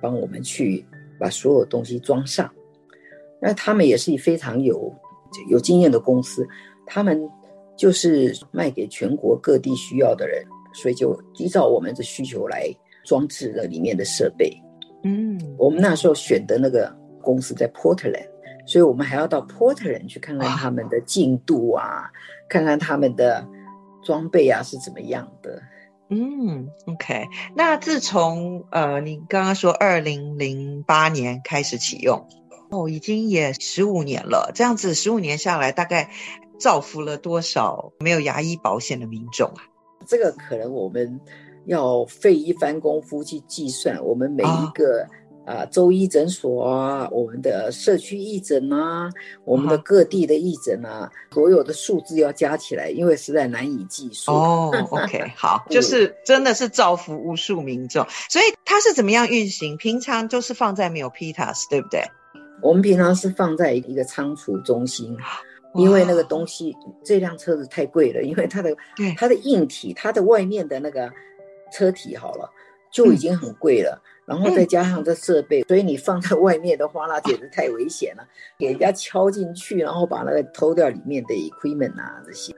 [0.00, 0.84] 帮我们去
[1.18, 2.50] 把所有东西装上。
[3.40, 4.92] 那他们也是非常有
[5.48, 6.46] 有经验的公司，
[6.86, 7.20] 他们
[7.76, 12.66] 就是卖给全国各地需要的人，所以就依照我们的需求来
[13.04, 14.52] 装置了里面的设备。
[15.04, 18.28] 嗯，我们那时候选的那个公司在 Portland，
[18.66, 22.10] 所以我们还要到 Portland 去看看他们的进度啊，
[22.48, 23.46] 看看他们的。
[24.02, 25.60] 装备啊是怎么样的？
[26.10, 27.28] 嗯，OK。
[27.54, 32.26] 那自从呃，你刚刚说二零零八年开始启用，
[32.70, 34.50] 哦，已经也十五年了。
[34.54, 36.10] 这样子十五年下来，大概
[36.58, 39.62] 造福了多少没有牙医保险的民众啊？
[40.06, 41.20] 这个可能我们
[41.66, 45.02] 要费一番功夫去计算，我们每一个。
[45.02, 45.08] 哦
[45.46, 49.10] 啊，周医诊所啊，我们的社区义诊啊，
[49.44, 54.30] 我们的各地的义诊啊，嗯、所有的数字要加起来，因为实在难以计数。
[54.30, 58.06] 哦，OK， 好，就是真的是造福无数民众。
[58.28, 59.76] 所以它是怎么样运行？
[59.76, 62.04] 平常就是放在 Milpitas，对不对？
[62.62, 65.16] 我们平常是放在一个仓储中心，
[65.74, 68.76] 因为那个东西，这辆车子太贵了，因为它的
[69.16, 71.10] 它的硬体，它的外面的那个
[71.72, 72.48] 车体好了，
[72.92, 74.00] 就已经很贵了。
[74.04, 78.24] 嗯然后再加上这设备，嗯、所以你放在外面的话，那简直太危险了，
[78.56, 82.54] 给人家敲进去，然后把那个偷掉里面的 equipment 啊这些，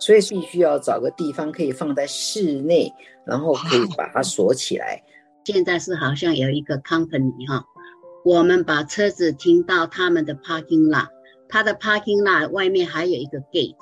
[0.00, 2.92] 所以必须要找个地方可以放在室内，
[3.24, 5.00] 然后可以把它锁起来。
[5.44, 7.64] 现在是好像有一个 company 哈，
[8.24, 11.06] 我们把车子停到他们的 parking lot，
[11.48, 13.76] 他的 parking lot 外面还有一个 gate，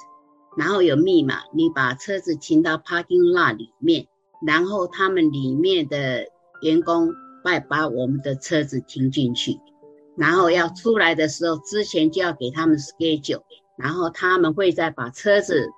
[0.58, 4.06] 然后有密码，你把车子停到 parking lot 里面，
[4.46, 6.26] 然后他们里面的
[6.60, 7.10] 员工。
[7.42, 9.58] 快把我们的车子停进去，
[10.16, 13.42] 然后要出来的时候，之前就要给他们 schedule，
[13.76, 15.68] 然后他们会再把车子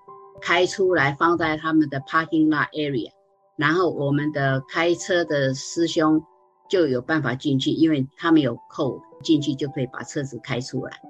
[0.40, 3.10] 开出来放在他们的 parking lot area，
[3.56, 6.22] 然后我们的开车的师兄
[6.68, 11.00] 就有办法进去，因为他们有 code 进去就可以把车子开出来。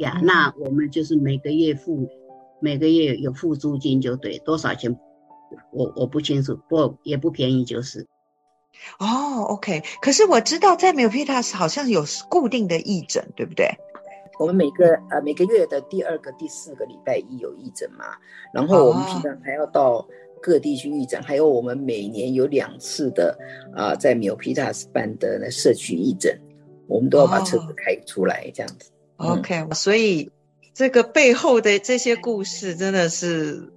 [0.00, 2.08] 呀，那我们就是每个月付，
[2.60, 4.98] 每个月有付租金就对，多少钱
[5.72, 8.06] 我我不清楚，不也不便宜就是。
[8.98, 9.82] 哦，OK。
[10.00, 13.68] 可是我知道在 Milpitas 好像有固定的义诊，对不对？
[14.38, 18.04] 我们每个呃每个月的第二个、第四个礼拜一有义诊嘛，
[18.52, 20.06] 然后我们平常还要到
[20.42, 23.36] 各地去义诊，哦、还有我们每年有两次的
[23.74, 26.38] 啊、呃、在 Milpitas 办的那社区义诊，
[26.86, 28.90] 我们都要把车子开出来、哦、这样子。
[29.16, 30.30] OK，、嗯、所以
[30.74, 33.72] 这个背后的这些故事真的是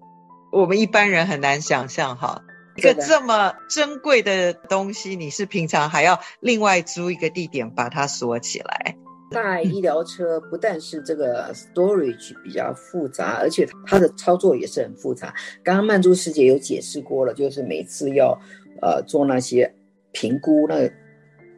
[0.52, 2.44] 我们一般人很难想象哈。
[2.80, 8.96] 一个这么珍贵的东西，你是平常还要另外租一个地点把它锁起来？
[9.32, 15.34] 大医疗车不但是这个 storage 比较复杂，而且它的操作也是很复杂。
[15.62, 18.40] 刚刚曼珠师姐有解释过了，就是每次要
[18.82, 19.72] 呃做那些
[20.14, 20.90] 评估，那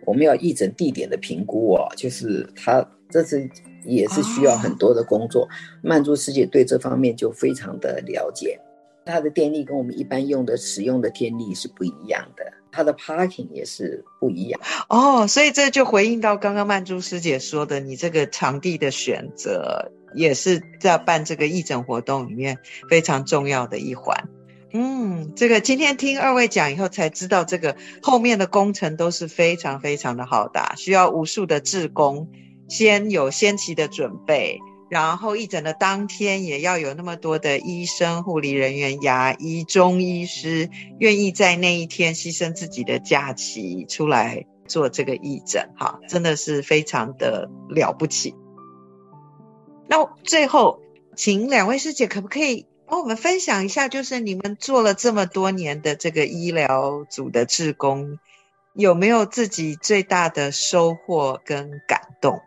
[0.05, 3.49] 我们要义诊地点的评估哦，就是他这是
[3.85, 5.47] 也是需要很多的工作。
[5.81, 8.59] 曼珠师姐对这方面就非常的了解，
[9.05, 14.61] 它的电力跟我们一般用的使用的电力是不一样的，它的 parking 也是不一样。
[14.89, 22.57] 哦，所以这就回应到刚刚曼珠师姐说的，你这个场地的选择也是在办这个义诊活动里面
[22.89, 24.29] 非常重要的一环。
[24.73, 32.29] 嗯，这个今天听二位讲以后才知道，这个后面的工程都是非常非常的浩大，需要无数的志工，
[32.69, 34.59] 先有先期的准备，
[34.91, 40.69] 然后义诊的当天也要有那么多的医生、护理人员、牙医、中医师
[40.99, 48.35] 愿意在那一天牺牲自己的假期出来做这个义诊，哈，真的是非常的了不起。
[49.87, 50.81] 那最后，
[51.15, 52.67] 请两位师姐可不可以？
[52.85, 58.19] 帮我们分享一下，就是你们做了这么多年的这个医疗组的志工，
[58.73, 62.41] 有没有自己最大的收获跟感动？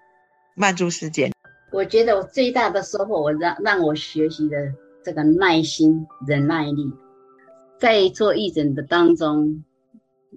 [0.54, 1.32] 曼珠师姐，
[1.74, 4.72] 我觉得我最大的收获，我让让我学习的
[5.02, 6.88] 这个耐心、忍耐力，
[7.80, 9.64] 在做义诊的当中，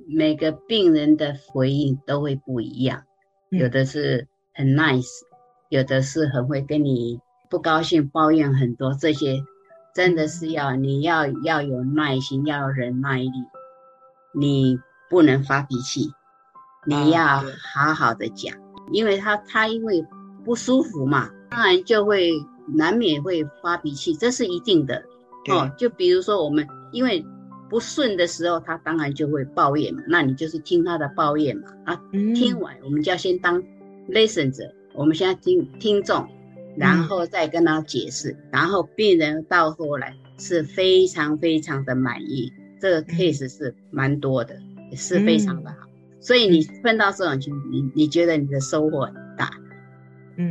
[0.07, 3.03] 每个病人的回应都会不一样，
[3.49, 5.07] 有的是很 nice，
[5.69, 7.19] 有的是很会跟你
[7.51, 9.39] 不高兴、抱怨很多这些。
[9.93, 13.31] 真的是要你要要有耐心，要有忍耐力，
[14.33, 16.11] 你不能发脾气，
[16.85, 18.55] 你要好好的讲，
[18.91, 20.03] 因为他他因为
[20.47, 22.31] 不舒服嘛，当然就会
[22.65, 25.03] 难免会发脾气，这是一定的
[25.49, 25.69] 哦。
[25.77, 27.23] 就比如说我们因为
[27.69, 32.01] 不顺的时候，他当然就会抱怨嘛，那你就是听他的抱怨嘛啊，
[32.33, 33.61] 听完我们就要先当
[34.09, 34.63] listen 者，
[34.95, 36.25] 我们现在听听众。
[36.79, 44.53] 然后再跟他解释，嗯、然后病人到后来是非常非常的满意，这个 case 是蛮多的，
[44.91, 45.77] 也、嗯、是非常的好。
[46.19, 49.07] 所以你碰到这种情况，你你觉得你的收获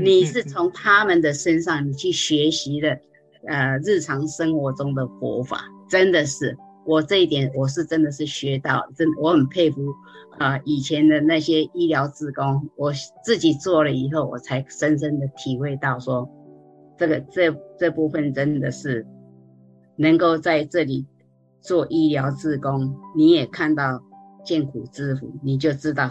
[0.01, 2.99] 你是从他们的身上你去学习的，
[3.47, 6.57] 呃，日常生活中的活法，真的是。
[6.84, 9.93] 我这一点我是真的是学到，真我很佩服，
[10.39, 12.93] 呃，以前的那些医疗职工，我
[13.24, 16.28] 自己做了以后，我才深深的体会到说，
[16.97, 19.05] 这个这这部分真的是
[19.97, 21.05] 能够在这里
[21.61, 24.01] 做医疗志工，你也看到
[24.45, 26.09] 见苦知福，你就知道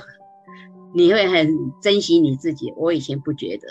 [0.95, 2.73] 你会很珍惜你自己。
[2.77, 3.67] 我以前不觉得，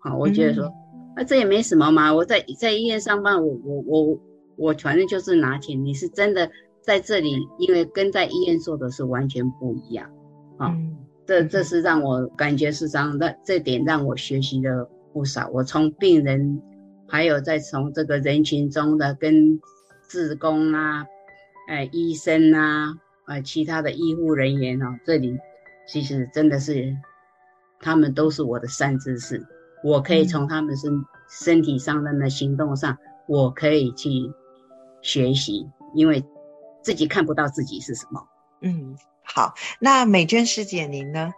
[0.00, 0.74] 好，我觉得说，嗯、
[1.16, 4.20] 啊，这也没什么嘛，我在在医院上班，我我我。
[4.56, 6.48] 我反正就是拿钱，你是真的
[6.80, 10.08] 在这里，因为跟在医院做的是完全不一样，
[10.58, 10.96] 啊、嗯，
[11.26, 15.48] 这这是让我感觉是这样的，这点让我学习了不少。
[15.48, 16.62] 我从病人，
[17.08, 19.60] 还有再从这个人群中的跟
[20.08, 21.04] 志工啊，
[21.66, 22.94] 哎，医生啊，
[23.26, 25.36] 呃，其他的医护人员哦，这里
[25.86, 26.96] 其实真的是，
[27.80, 29.46] 他们都是我的善知识，
[29.82, 34.10] 我可以从他们身、嗯、身体上的那行动上，我可以去。
[35.06, 36.24] 学习，因为
[36.82, 38.26] 自己看不到自己是什么。
[38.62, 41.30] 嗯，好，那美娟师姐您呢？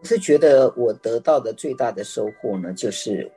[0.00, 3.28] 我是觉得我得到的最大的收获呢，就是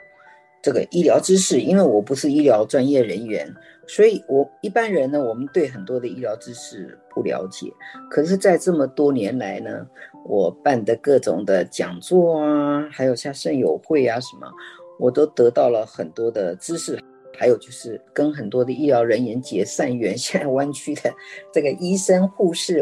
[0.65, 1.59] 这个医疗知识。
[1.61, 3.53] 因为我不是医疗专业人员，
[3.85, 7.71] 所以我一般人呢，我们对很多的医疗知识不了解。
[8.09, 9.85] 可是，在这么多年来呢，
[10.25, 14.51] 我办的各种的讲座啊，还有像肾友会啊什么，
[14.97, 16.99] 我都得到了很多的知识。
[17.37, 21.13] 还有就是跟很多的医疗人员结善缘， 现在湾区的
[21.53, 22.81] 这个医生护士，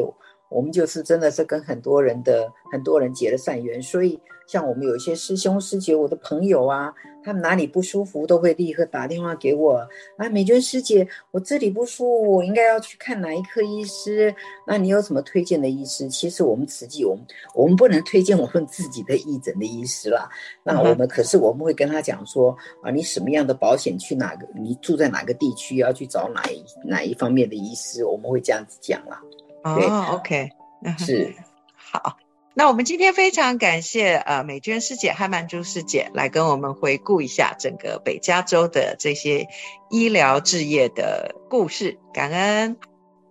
[0.53, 6.93] 我们就是真的是跟很多人的很多人结了善缘，所以像我们有一些师兄师姐，我的朋友啊，
[7.23, 9.77] 他们哪里不舒服都会立刻打电话给我
[10.17, 14.33] 啊，美娟师姐，我这里不舒服，我应该要去看哪一科医师？
[14.67, 16.07] 那你有什么推荐的医师？
[16.09, 17.25] 其实我们慈济，我们
[17.55, 20.29] 我们不能推荐我们自己的义诊的医师啦。
[20.63, 24.47] 那我们可是我们会跟他讲说啊，你什么样的保险去哪个？
[24.53, 28.05] 你住在哪个地区要去找哪一哪一方面的医师？
[28.05, 29.21] 我们会这样子讲啦。
[29.31, 30.49] 对哦，OK，
[30.97, 31.33] 是
[31.75, 32.17] 好。
[32.55, 39.47] 那我们今天非常感谢呃美娟师姐和曼珠师姐来跟我们回顾一下整个北加州的这些
[39.89, 42.77] 医疗置业的故事，感恩。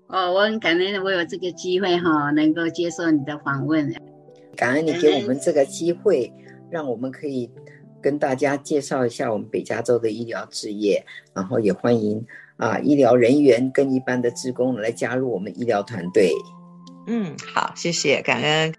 [0.09, 3.95] 哦，我很感恩我有这个机会哈，能够接受你的访问。
[4.57, 6.33] 感恩你给我们这个机会，
[6.69, 7.49] 让我们可以
[8.03, 12.27] 跟大家介绍一下我们北加州的医疗置业，然后也欢迎。
[12.57, 16.33] 啊，医疗人员跟一般的职工来加入我们医疗团队。
[17.07, 18.75] 嗯，好，谢谢，感恩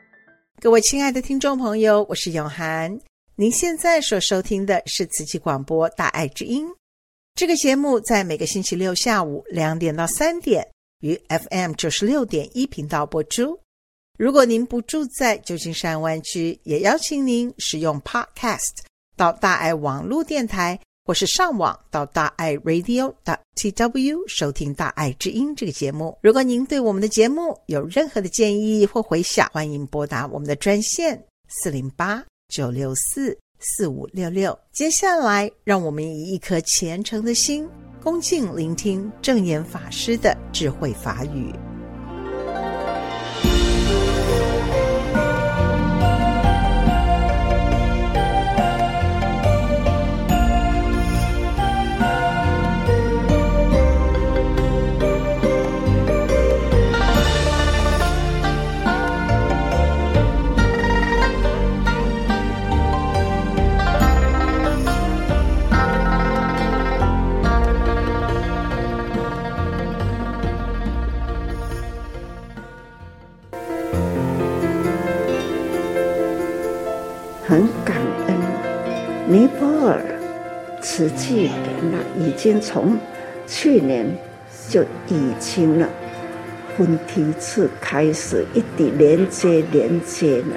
[0.62, 2.98] 各位亲爱的听众朋友，我是永涵。
[3.36, 6.68] 您现在所收听的是慈济广播《大爱之音》
[7.36, 10.66] 这个节目，在每个星期六下午两点到三点
[11.02, 13.60] 于 FM 九十六点一频道播出。
[14.18, 18.84] 如果您不住在旧金山湾区，也邀请您使用 Podcast
[19.18, 23.14] 到大爱网络电台，或是上网到大爱 Radio
[23.56, 26.18] tw 收听大爱之音这个节目。
[26.22, 34.58] 如果您对我们的节目有任何的建议或回响，欢迎拨打我们的专线四零八九六四四五六六。
[34.72, 37.68] 接下来，让我们以一颗虔诚的心，
[38.02, 41.54] 恭敬聆听正言法师的智慧法语。
[77.54, 77.96] 很感
[78.26, 78.36] 恩，
[79.28, 80.02] 尼泊尔
[80.82, 82.98] 慈济人呢，已经从
[83.46, 84.08] 去年
[84.68, 85.88] 就已经了
[86.76, 90.56] 分批次开始一地连接连接呢，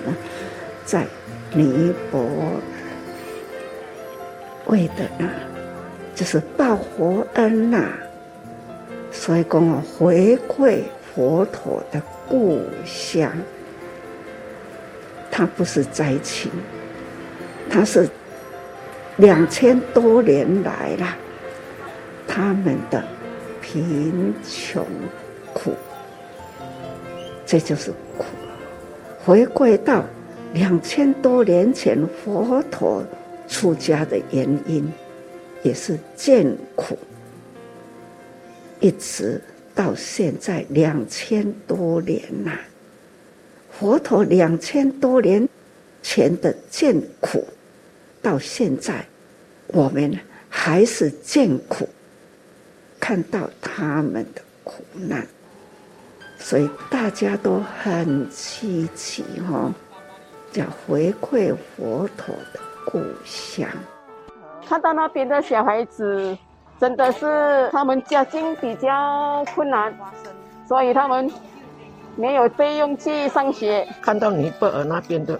[0.86, 1.04] 在
[1.52, 2.62] 尼泊尔
[4.68, 5.28] 为的呢，
[6.14, 7.90] 就是报佛恩呐，
[9.12, 10.78] 所以讲啊，回馈
[11.14, 13.30] 佛陀的故乡，
[15.30, 16.50] 它不是灾情。
[17.68, 18.08] 他是
[19.16, 21.16] 两千多年来了，
[22.26, 23.02] 他们的
[23.60, 24.86] 贫穷
[25.52, 25.72] 苦，
[27.44, 28.24] 这就是苦。
[29.24, 30.04] 回归到
[30.54, 33.04] 两千多年前佛陀
[33.48, 34.90] 出家的原因，
[35.62, 36.96] 也是见苦，
[38.80, 39.40] 一直
[39.74, 42.52] 到现在两千多年呐，
[43.70, 45.46] 佛陀两千多年
[46.02, 47.44] 前的见苦。
[48.26, 49.06] 到现在，
[49.68, 50.18] 我们
[50.48, 51.88] 还是见苦，
[52.98, 55.24] 看到他们的苦难，
[56.36, 59.72] 所以大家都很积极哈，
[60.50, 63.68] 叫回馈佛陀的故乡。
[64.68, 66.36] 看到那边的小孩子，
[66.80, 69.96] 真的是他们家境比较困难，
[70.66, 71.30] 所以他们
[72.16, 73.86] 没有费用去上学。
[74.02, 75.38] 看到尼泊尔那边的，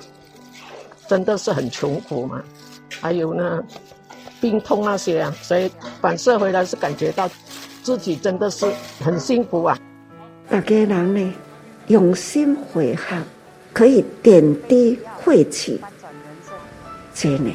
[1.08, 2.40] 真的是很穷苦嘛。
[3.00, 3.62] 还有呢，
[4.40, 5.70] 病痛那些啊，所以
[6.00, 7.28] 反射回来是感觉到
[7.82, 8.66] 自己真的是
[9.00, 9.78] 很幸福啊。
[10.48, 11.34] 大家人呢，
[11.88, 13.22] 用心回向，
[13.72, 15.80] 可以点滴汇起，
[17.14, 17.52] 这呢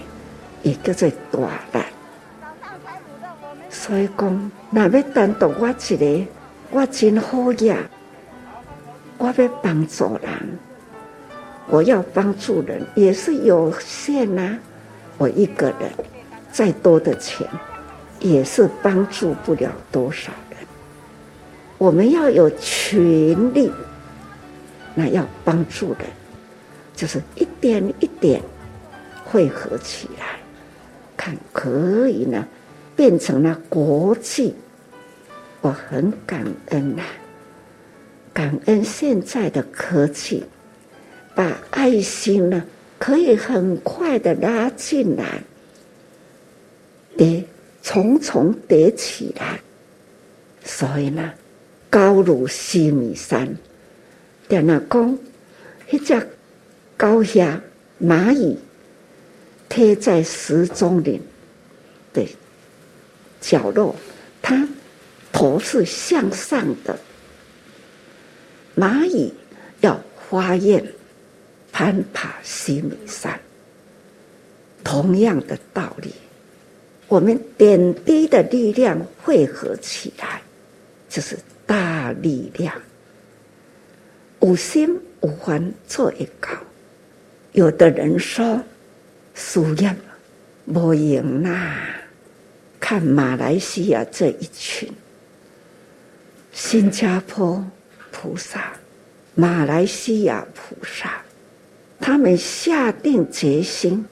[0.63, 1.39] 也叫做大
[1.71, 1.85] 难。
[3.69, 6.27] 所以讲，若要单独我一个，
[6.71, 7.77] 我真好呀。
[9.17, 10.59] 我要帮助人，
[11.67, 14.59] 我要帮助人也是有限呐、啊。
[15.17, 15.91] 我一个人
[16.51, 17.47] 再多的钱，
[18.19, 20.59] 也是帮助不了多少人。
[21.77, 23.71] 我们要有群力，
[24.95, 26.07] 那要帮助人，
[26.95, 28.41] 就是一点一点
[29.23, 30.39] 汇合起来，
[31.15, 32.45] 看可以呢，
[32.95, 34.55] 变成了国际。
[35.61, 37.03] 我很感恩呐，
[38.33, 40.43] 感恩现在的科技，
[41.35, 42.63] 把爱心呢。
[43.01, 45.41] 可以很快的拉进来，
[47.17, 47.43] 叠
[47.81, 49.59] 重重叠起来，
[50.63, 51.33] 所以呢，
[51.89, 53.57] 高如西米山。
[54.47, 55.17] 点那讲，
[55.89, 56.29] 一只
[56.95, 57.59] 高下
[57.99, 58.55] 蚂蚁
[59.67, 61.19] 贴在石钟林
[62.13, 62.23] 的
[63.41, 63.95] 角落，
[64.43, 64.69] 它
[65.33, 66.99] 头是向上的。
[68.77, 69.33] 蚂蚁
[69.79, 69.99] 要
[70.29, 70.85] 发愿。
[71.71, 73.39] 攀爬西米山，
[74.83, 76.13] 同样的道理，
[77.07, 80.41] 我们点滴的力量汇合起来，
[81.09, 82.73] 就是大力量。
[84.41, 86.49] 有心无烦做一个。
[87.53, 88.61] 有的人说，
[89.33, 89.95] 输赢
[90.65, 91.77] 无赢呐。
[92.79, 94.91] 看马来西亚这一群，
[96.51, 97.63] 新加坡
[98.11, 98.73] 菩萨，
[99.35, 101.21] 马来西亚菩萨。
[102.01, 104.03] 他们下定决心，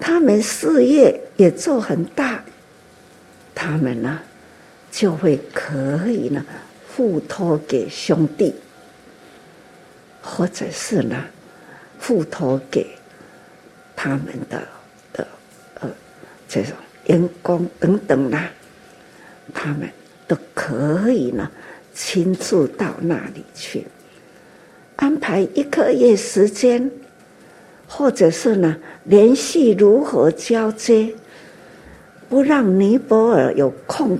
[0.00, 2.42] 他们事业也做很大，
[3.54, 4.18] 他们呢
[4.90, 6.44] 就会可以呢
[6.88, 8.54] 付托给兄弟，
[10.22, 11.22] 或者是呢
[11.98, 12.86] 付托给
[13.94, 14.66] 他们的
[15.12, 15.28] 的
[15.80, 15.90] 呃
[16.48, 16.72] 这种
[17.06, 18.50] 员工等等啦，
[19.52, 19.88] 他们
[20.26, 21.50] 都可以呢
[21.94, 23.86] 亲自到那里去。
[24.96, 26.90] 安排一个月时间，
[27.94, 28.74] 或者是呢，
[29.04, 31.12] 联系如何交接，
[32.26, 34.18] 不让尼泊尔有空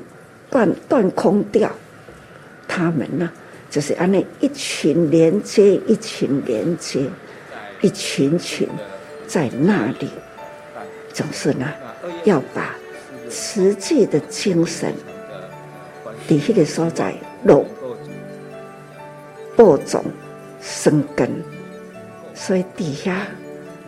[0.50, 1.72] 断断空掉。
[2.68, 3.32] 他们呢，
[3.70, 7.06] 就是按那一群连接一群连接，
[7.80, 8.68] 一群群
[9.26, 10.10] 在那里，
[11.10, 11.66] 总是呢，
[12.24, 12.76] 要把
[13.30, 14.92] 实际的精神，
[16.28, 17.14] 底下的所在
[17.44, 17.64] 落
[19.56, 20.04] 播种
[20.60, 21.30] 生根，
[22.34, 23.26] 所以底下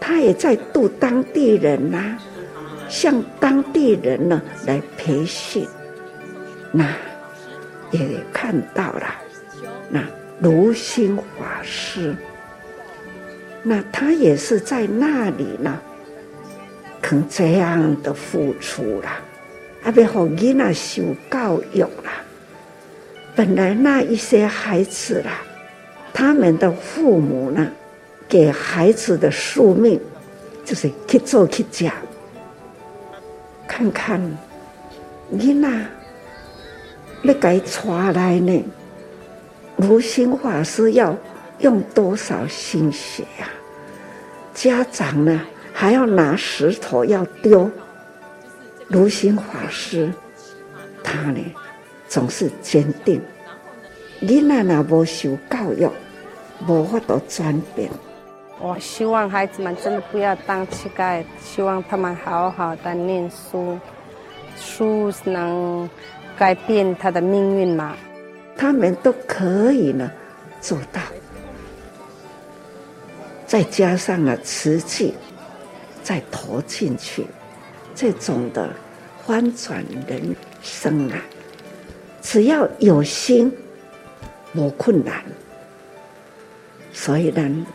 [0.06, 2.18] 他也在度当地人呐、
[2.90, 5.66] 向当地人呢来培训，
[6.70, 6.84] 那
[7.90, 9.14] 也看到了，
[9.88, 10.04] 那
[10.38, 12.14] 如心法师，
[13.62, 15.80] 那他也是在那里呢，
[17.00, 19.08] 肯这样的付出了，
[19.84, 22.12] 阿别好囡仔受教育了，
[23.34, 25.40] 本来那一些孩子啦。
[26.12, 27.66] 他们的父母呢，
[28.28, 30.00] 给孩子的宿命
[30.64, 31.92] 就是去做去讲，
[33.68, 34.20] 看看
[35.28, 35.86] 你那
[37.22, 38.64] 那该出来呢？
[39.76, 41.16] 如心法师要
[41.58, 43.52] 用多少心血呀、啊？
[44.54, 45.40] 家长呢
[45.72, 47.70] 还要拿石头要丢。
[48.88, 50.12] 如心法师
[51.02, 51.40] 他呢
[52.08, 53.20] 总是坚定，
[54.20, 55.88] 你那那不受教育。
[56.68, 57.90] 无法度转变。
[58.60, 63.78] 我希望孩子们真的不要当乞丐，希望他们好好的念书，
[64.56, 65.88] 书能
[66.36, 67.96] 改变他的命运吗？
[68.56, 70.10] 他们都可以呢
[70.60, 71.00] 做到。
[73.46, 75.14] 再加上了瓷器，
[76.02, 77.26] 再投进去，
[77.94, 78.70] 这种的
[79.26, 81.18] 翻转人生啊，
[82.22, 83.52] 只要有心，
[84.54, 85.22] 无困难。
[86.92, 87.66] 所以呢，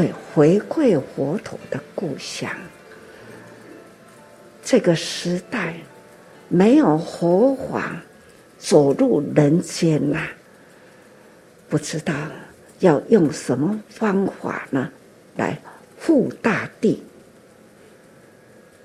[0.00, 2.50] 会回馈佛陀的故乡，
[4.62, 5.74] 这个时代
[6.48, 8.00] 没有佛法
[8.58, 10.26] 走入人间呐、
[11.68, 12.14] 不知道
[12.78, 14.90] 要用什么方法呢
[15.36, 15.58] 来
[15.98, 17.02] 护大地。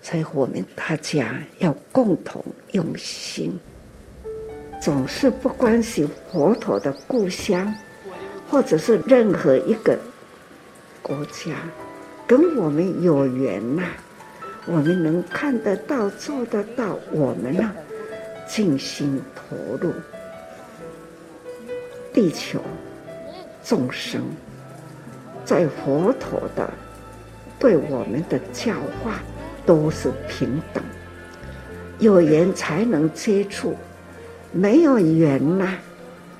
[0.01, 2.43] 所以我们大家要共同
[2.73, 3.57] 用心，
[4.81, 7.73] 总是不关心佛陀的故乡。
[8.47, 9.97] 或者是任何一个
[11.07, 11.53] 国家
[12.25, 13.83] 跟我们有缘呐、
[14.65, 17.71] 我们能看得到、做得到，我们呢
[18.47, 19.93] 尽心投入，
[22.11, 22.59] 地球
[23.63, 24.19] 众生
[25.45, 26.73] 在佛陀的
[27.59, 29.19] 对我们的教化
[29.63, 30.83] 都是平等，
[31.99, 33.75] 有缘才能接触，
[34.51, 35.77] 没有缘呐、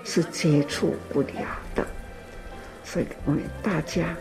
[0.04, 1.30] 是接触不了
[1.76, 1.86] 的。
[2.84, 4.16] 所以我们大家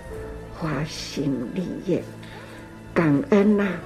[0.65, 2.03] 发心立业，
[2.95, 3.81] 感恩呐、啊，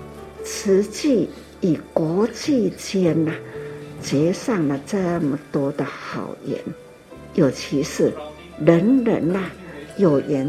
[0.45, 1.29] 慈济
[1.61, 3.33] 与国际间呐
[4.01, 6.57] 结上了这么多的好缘，
[7.35, 8.12] 尤其是
[8.64, 9.51] 人人呐、
[9.97, 10.47] 有缘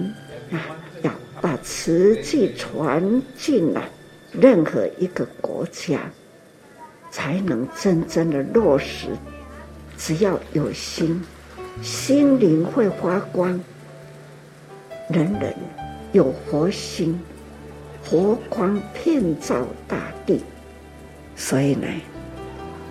[0.51, 0.61] 啊，
[1.01, 1.11] 要
[1.41, 3.89] 把慈济传进了
[4.31, 6.11] 任何一个国家，
[7.09, 9.07] 才能真正的落实。
[9.97, 11.19] 只要有心，
[11.81, 13.59] 心灵会发光。
[15.09, 15.55] 人人
[16.11, 17.19] 有佛心，
[18.03, 20.41] 佛光遍照大地。
[21.35, 21.87] 所以呢，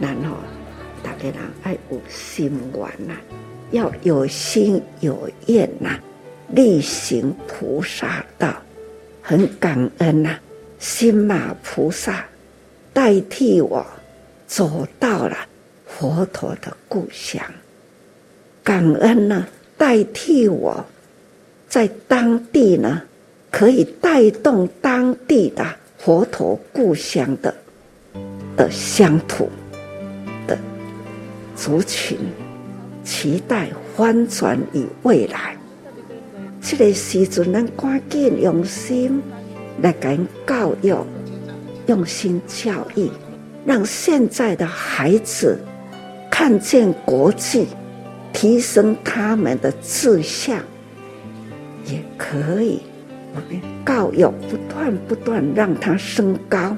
[0.00, 0.36] 然后
[1.02, 3.14] 大家人爱有心愿呐，
[3.72, 5.98] 要有心有愿呐，
[6.50, 8.54] 力行菩萨道。
[9.20, 10.38] 很感恩呐，
[10.78, 12.24] 心马菩萨
[12.94, 13.84] 代替我
[14.46, 15.36] 走到了
[15.86, 17.44] 佛陀的故乡，
[18.64, 19.46] 感恩呢，
[19.76, 20.84] 代替我。
[21.68, 23.02] 在当地呢，
[23.50, 25.64] 可以带动当地的
[25.98, 27.54] 佛陀故乡的
[28.56, 29.50] 的乡土
[30.46, 30.56] 的
[31.54, 32.16] 族群，
[33.04, 35.54] 期待翻转与未来。
[36.62, 39.22] 这个时阵，咱赶紧用心
[39.82, 40.94] 来跟教育，
[41.86, 43.10] 用心教育，
[43.66, 45.58] 让现在的孩子
[46.30, 47.66] 看见国际，
[48.32, 50.58] 提升他们的志向。
[51.90, 52.80] 也可以，
[53.34, 56.76] 我们教育不断不断让他升高，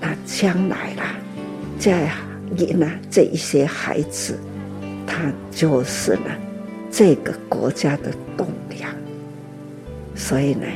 [0.00, 1.14] 那将来啦，
[1.78, 2.10] 在
[2.50, 4.38] 你呢这一些孩子，
[5.06, 6.30] 他就是呢
[6.90, 8.90] 这个国家的栋梁。
[10.14, 10.66] 所以呢，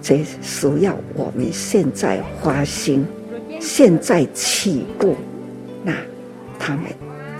[0.00, 3.04] 这需要我们现在花心，
[3.60, 5.16] 现在起步，
[5.82, 5.92] 那
[6.58, 6.84] 他们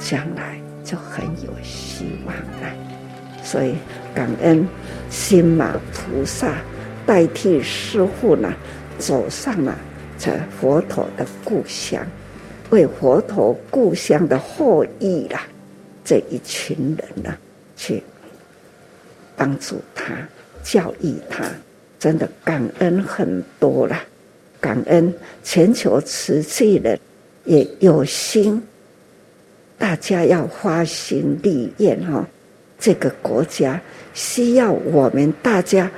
[0.00, 2.89] 将来就很有希望了。
[3.50, 3.74] 所以
[4.14, 4.64] 感恩
[5.10, 6.54] 心马菩萨
[7.04, 8.54] 代替师父呢，
[8.96, 9.76] 走上了
[10.16, 10.30] 这
[10.60, 12.06] 佛陀的故乡，
[12.70, 15.42] 为佛陀故乡的后裔啦，
[16.04, 17.36] 这一群人呢，
[17.76, 18.00] 去
[19.36, 20.14] 帮助他，
[20.62, 21.44] 教育他，
[21.98, 24.00] 真的感恩很多了。
[24.60, 26.96] 感恩全球慈济人
[27.44, 28.62] 也有心，
[29.76, 32.24] 大家要发心立愿哈。
[32.80, 33.80] 这个国家
[34.14, 35.88] 需要我们大家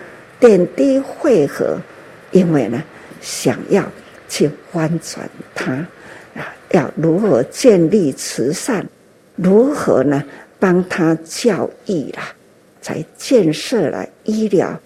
[0.41, 1.79] 点滴汇合，
[2.33, 2.83] 因为呢，
[3.21, 3.89] 想要
[4.29, 5.87] 去翻转它，
[6.73, 8.85] 要如何建立慈善，
[9.37, 10.23] 如何呢
[10.59, 12.35] 帮他教育啦，
[12.81, 14.79] 才建设了医疗，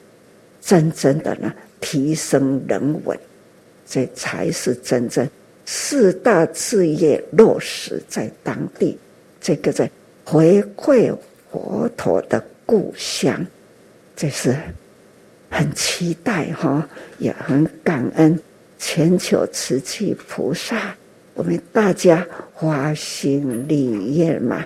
[0.61, 3.19] 真正的呢提升人文。
[3.89, 5.27] 这才是真正
[5.65, 8.99] 四大事业落实在当地，
[9.41, 9.89] 这个在
[10.25, 11.15] 回馈
[11.57, 13.45] 佛陀的故乡，
[14.15, 14.55] 这是
[15.49, 16.87] 很期待哈，
[17.17, 18.39] 也很感恩
[18.79, 20.95] 全球慈济菩萨，
[21.33, 22.27] 我们大家
[22.61, 24.63] 发心立愿嘛，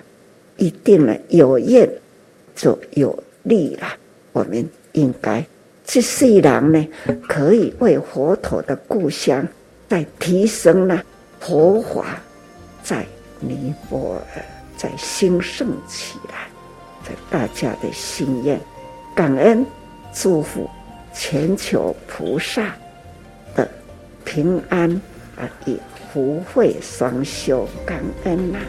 [0.57, 1.89] 一定呢有愿
[2.57, 3.87] 就有利了，
[4.33, 5.45] 我们应该。
[5.85, 6.87] 这世人呢，
[7.25, 9.47] 可以为佛陀的故乡
[9.87, 11.01] 再提升了
[11.39, 12.21] 佛法，
[12.83, 13.05] 在
[13.39, 14.43] 尼泊尔
[14.75, 16.50] 再兴盛起来，
[17.03, 18.59] 在大家的心愿，
[19.15, 19.65] 感恩
[20.13, 20.69] 祝福
[21.13, 22.75] 全球菩萨
[23.55, 23.69] 的
[24.23, 24.89] 平安
[25.37, 25.77] 啊，也
[26.13, 28.59] 福慧双修，感恩呐、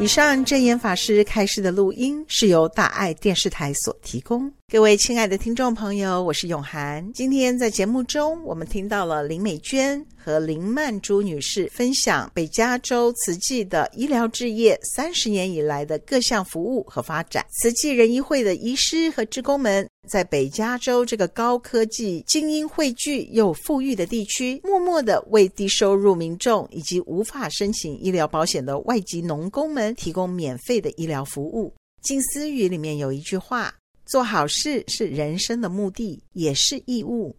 [0.00, 4.52] 以上真言法师开示的录音是由大爱电视台所提供。
[4.70, 7.10] 各位亲爱的听众朋友，我是永涵。
[7.14, 17.42] 今天在节目中，我们听到了林美娟和林曼珠女士分享北加州慈济的医疗置业三十年以来的各项服务和发展。
[17.62, 19.88] 慈济人医会的医师和职工们。
[20.06, 31.74] 在北加州这个高科技、精英汇聚又富裕的地区，默默地为低收入民众以及无法申请医疗保险的外籍农工们提供免费的医疗服务。
[32.02, 33.74] 静思语里面有一句话
[34.08, 37.36] ：“做好事是人生的目的，也是义务。”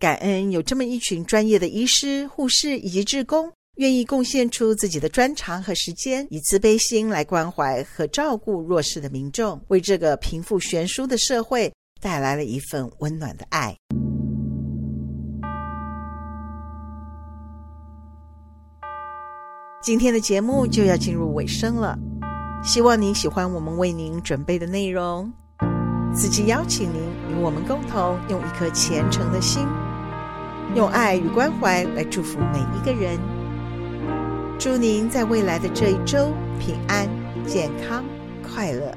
[0.00, 11.72] 感恩有这么一群专业的医师、护士以及志工，愿意贡献出自己的专长和时间，以慈悲心来关怀和照顾弱势的民众，为这个贫富悬殊的社会。
[11.98, 13.74] 带来了一份温暖的爱。
[19.82, 21.98] 今天的节目就要进入尾声了，
[22.62, 25.32] 希望您喜欢我们为您准备的内容。
[26.16, 29.66] 此际邀请您与我们共同用一颗虔诚的心，
[30.74, 33.18] 用爱与关怀来祝福每一个人。
[34.58, 37.06] 祝您在未来的这一周平安、
[37.46, 38.02] 健康、
[38.42, 38.96] 快乐。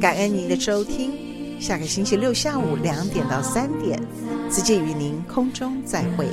[0.00, 1.12] 感恩您的收听。
[1.60, 4.00] 下个星期六下午两点到三点，
[4.50, 6.28] 直接与您空中再会。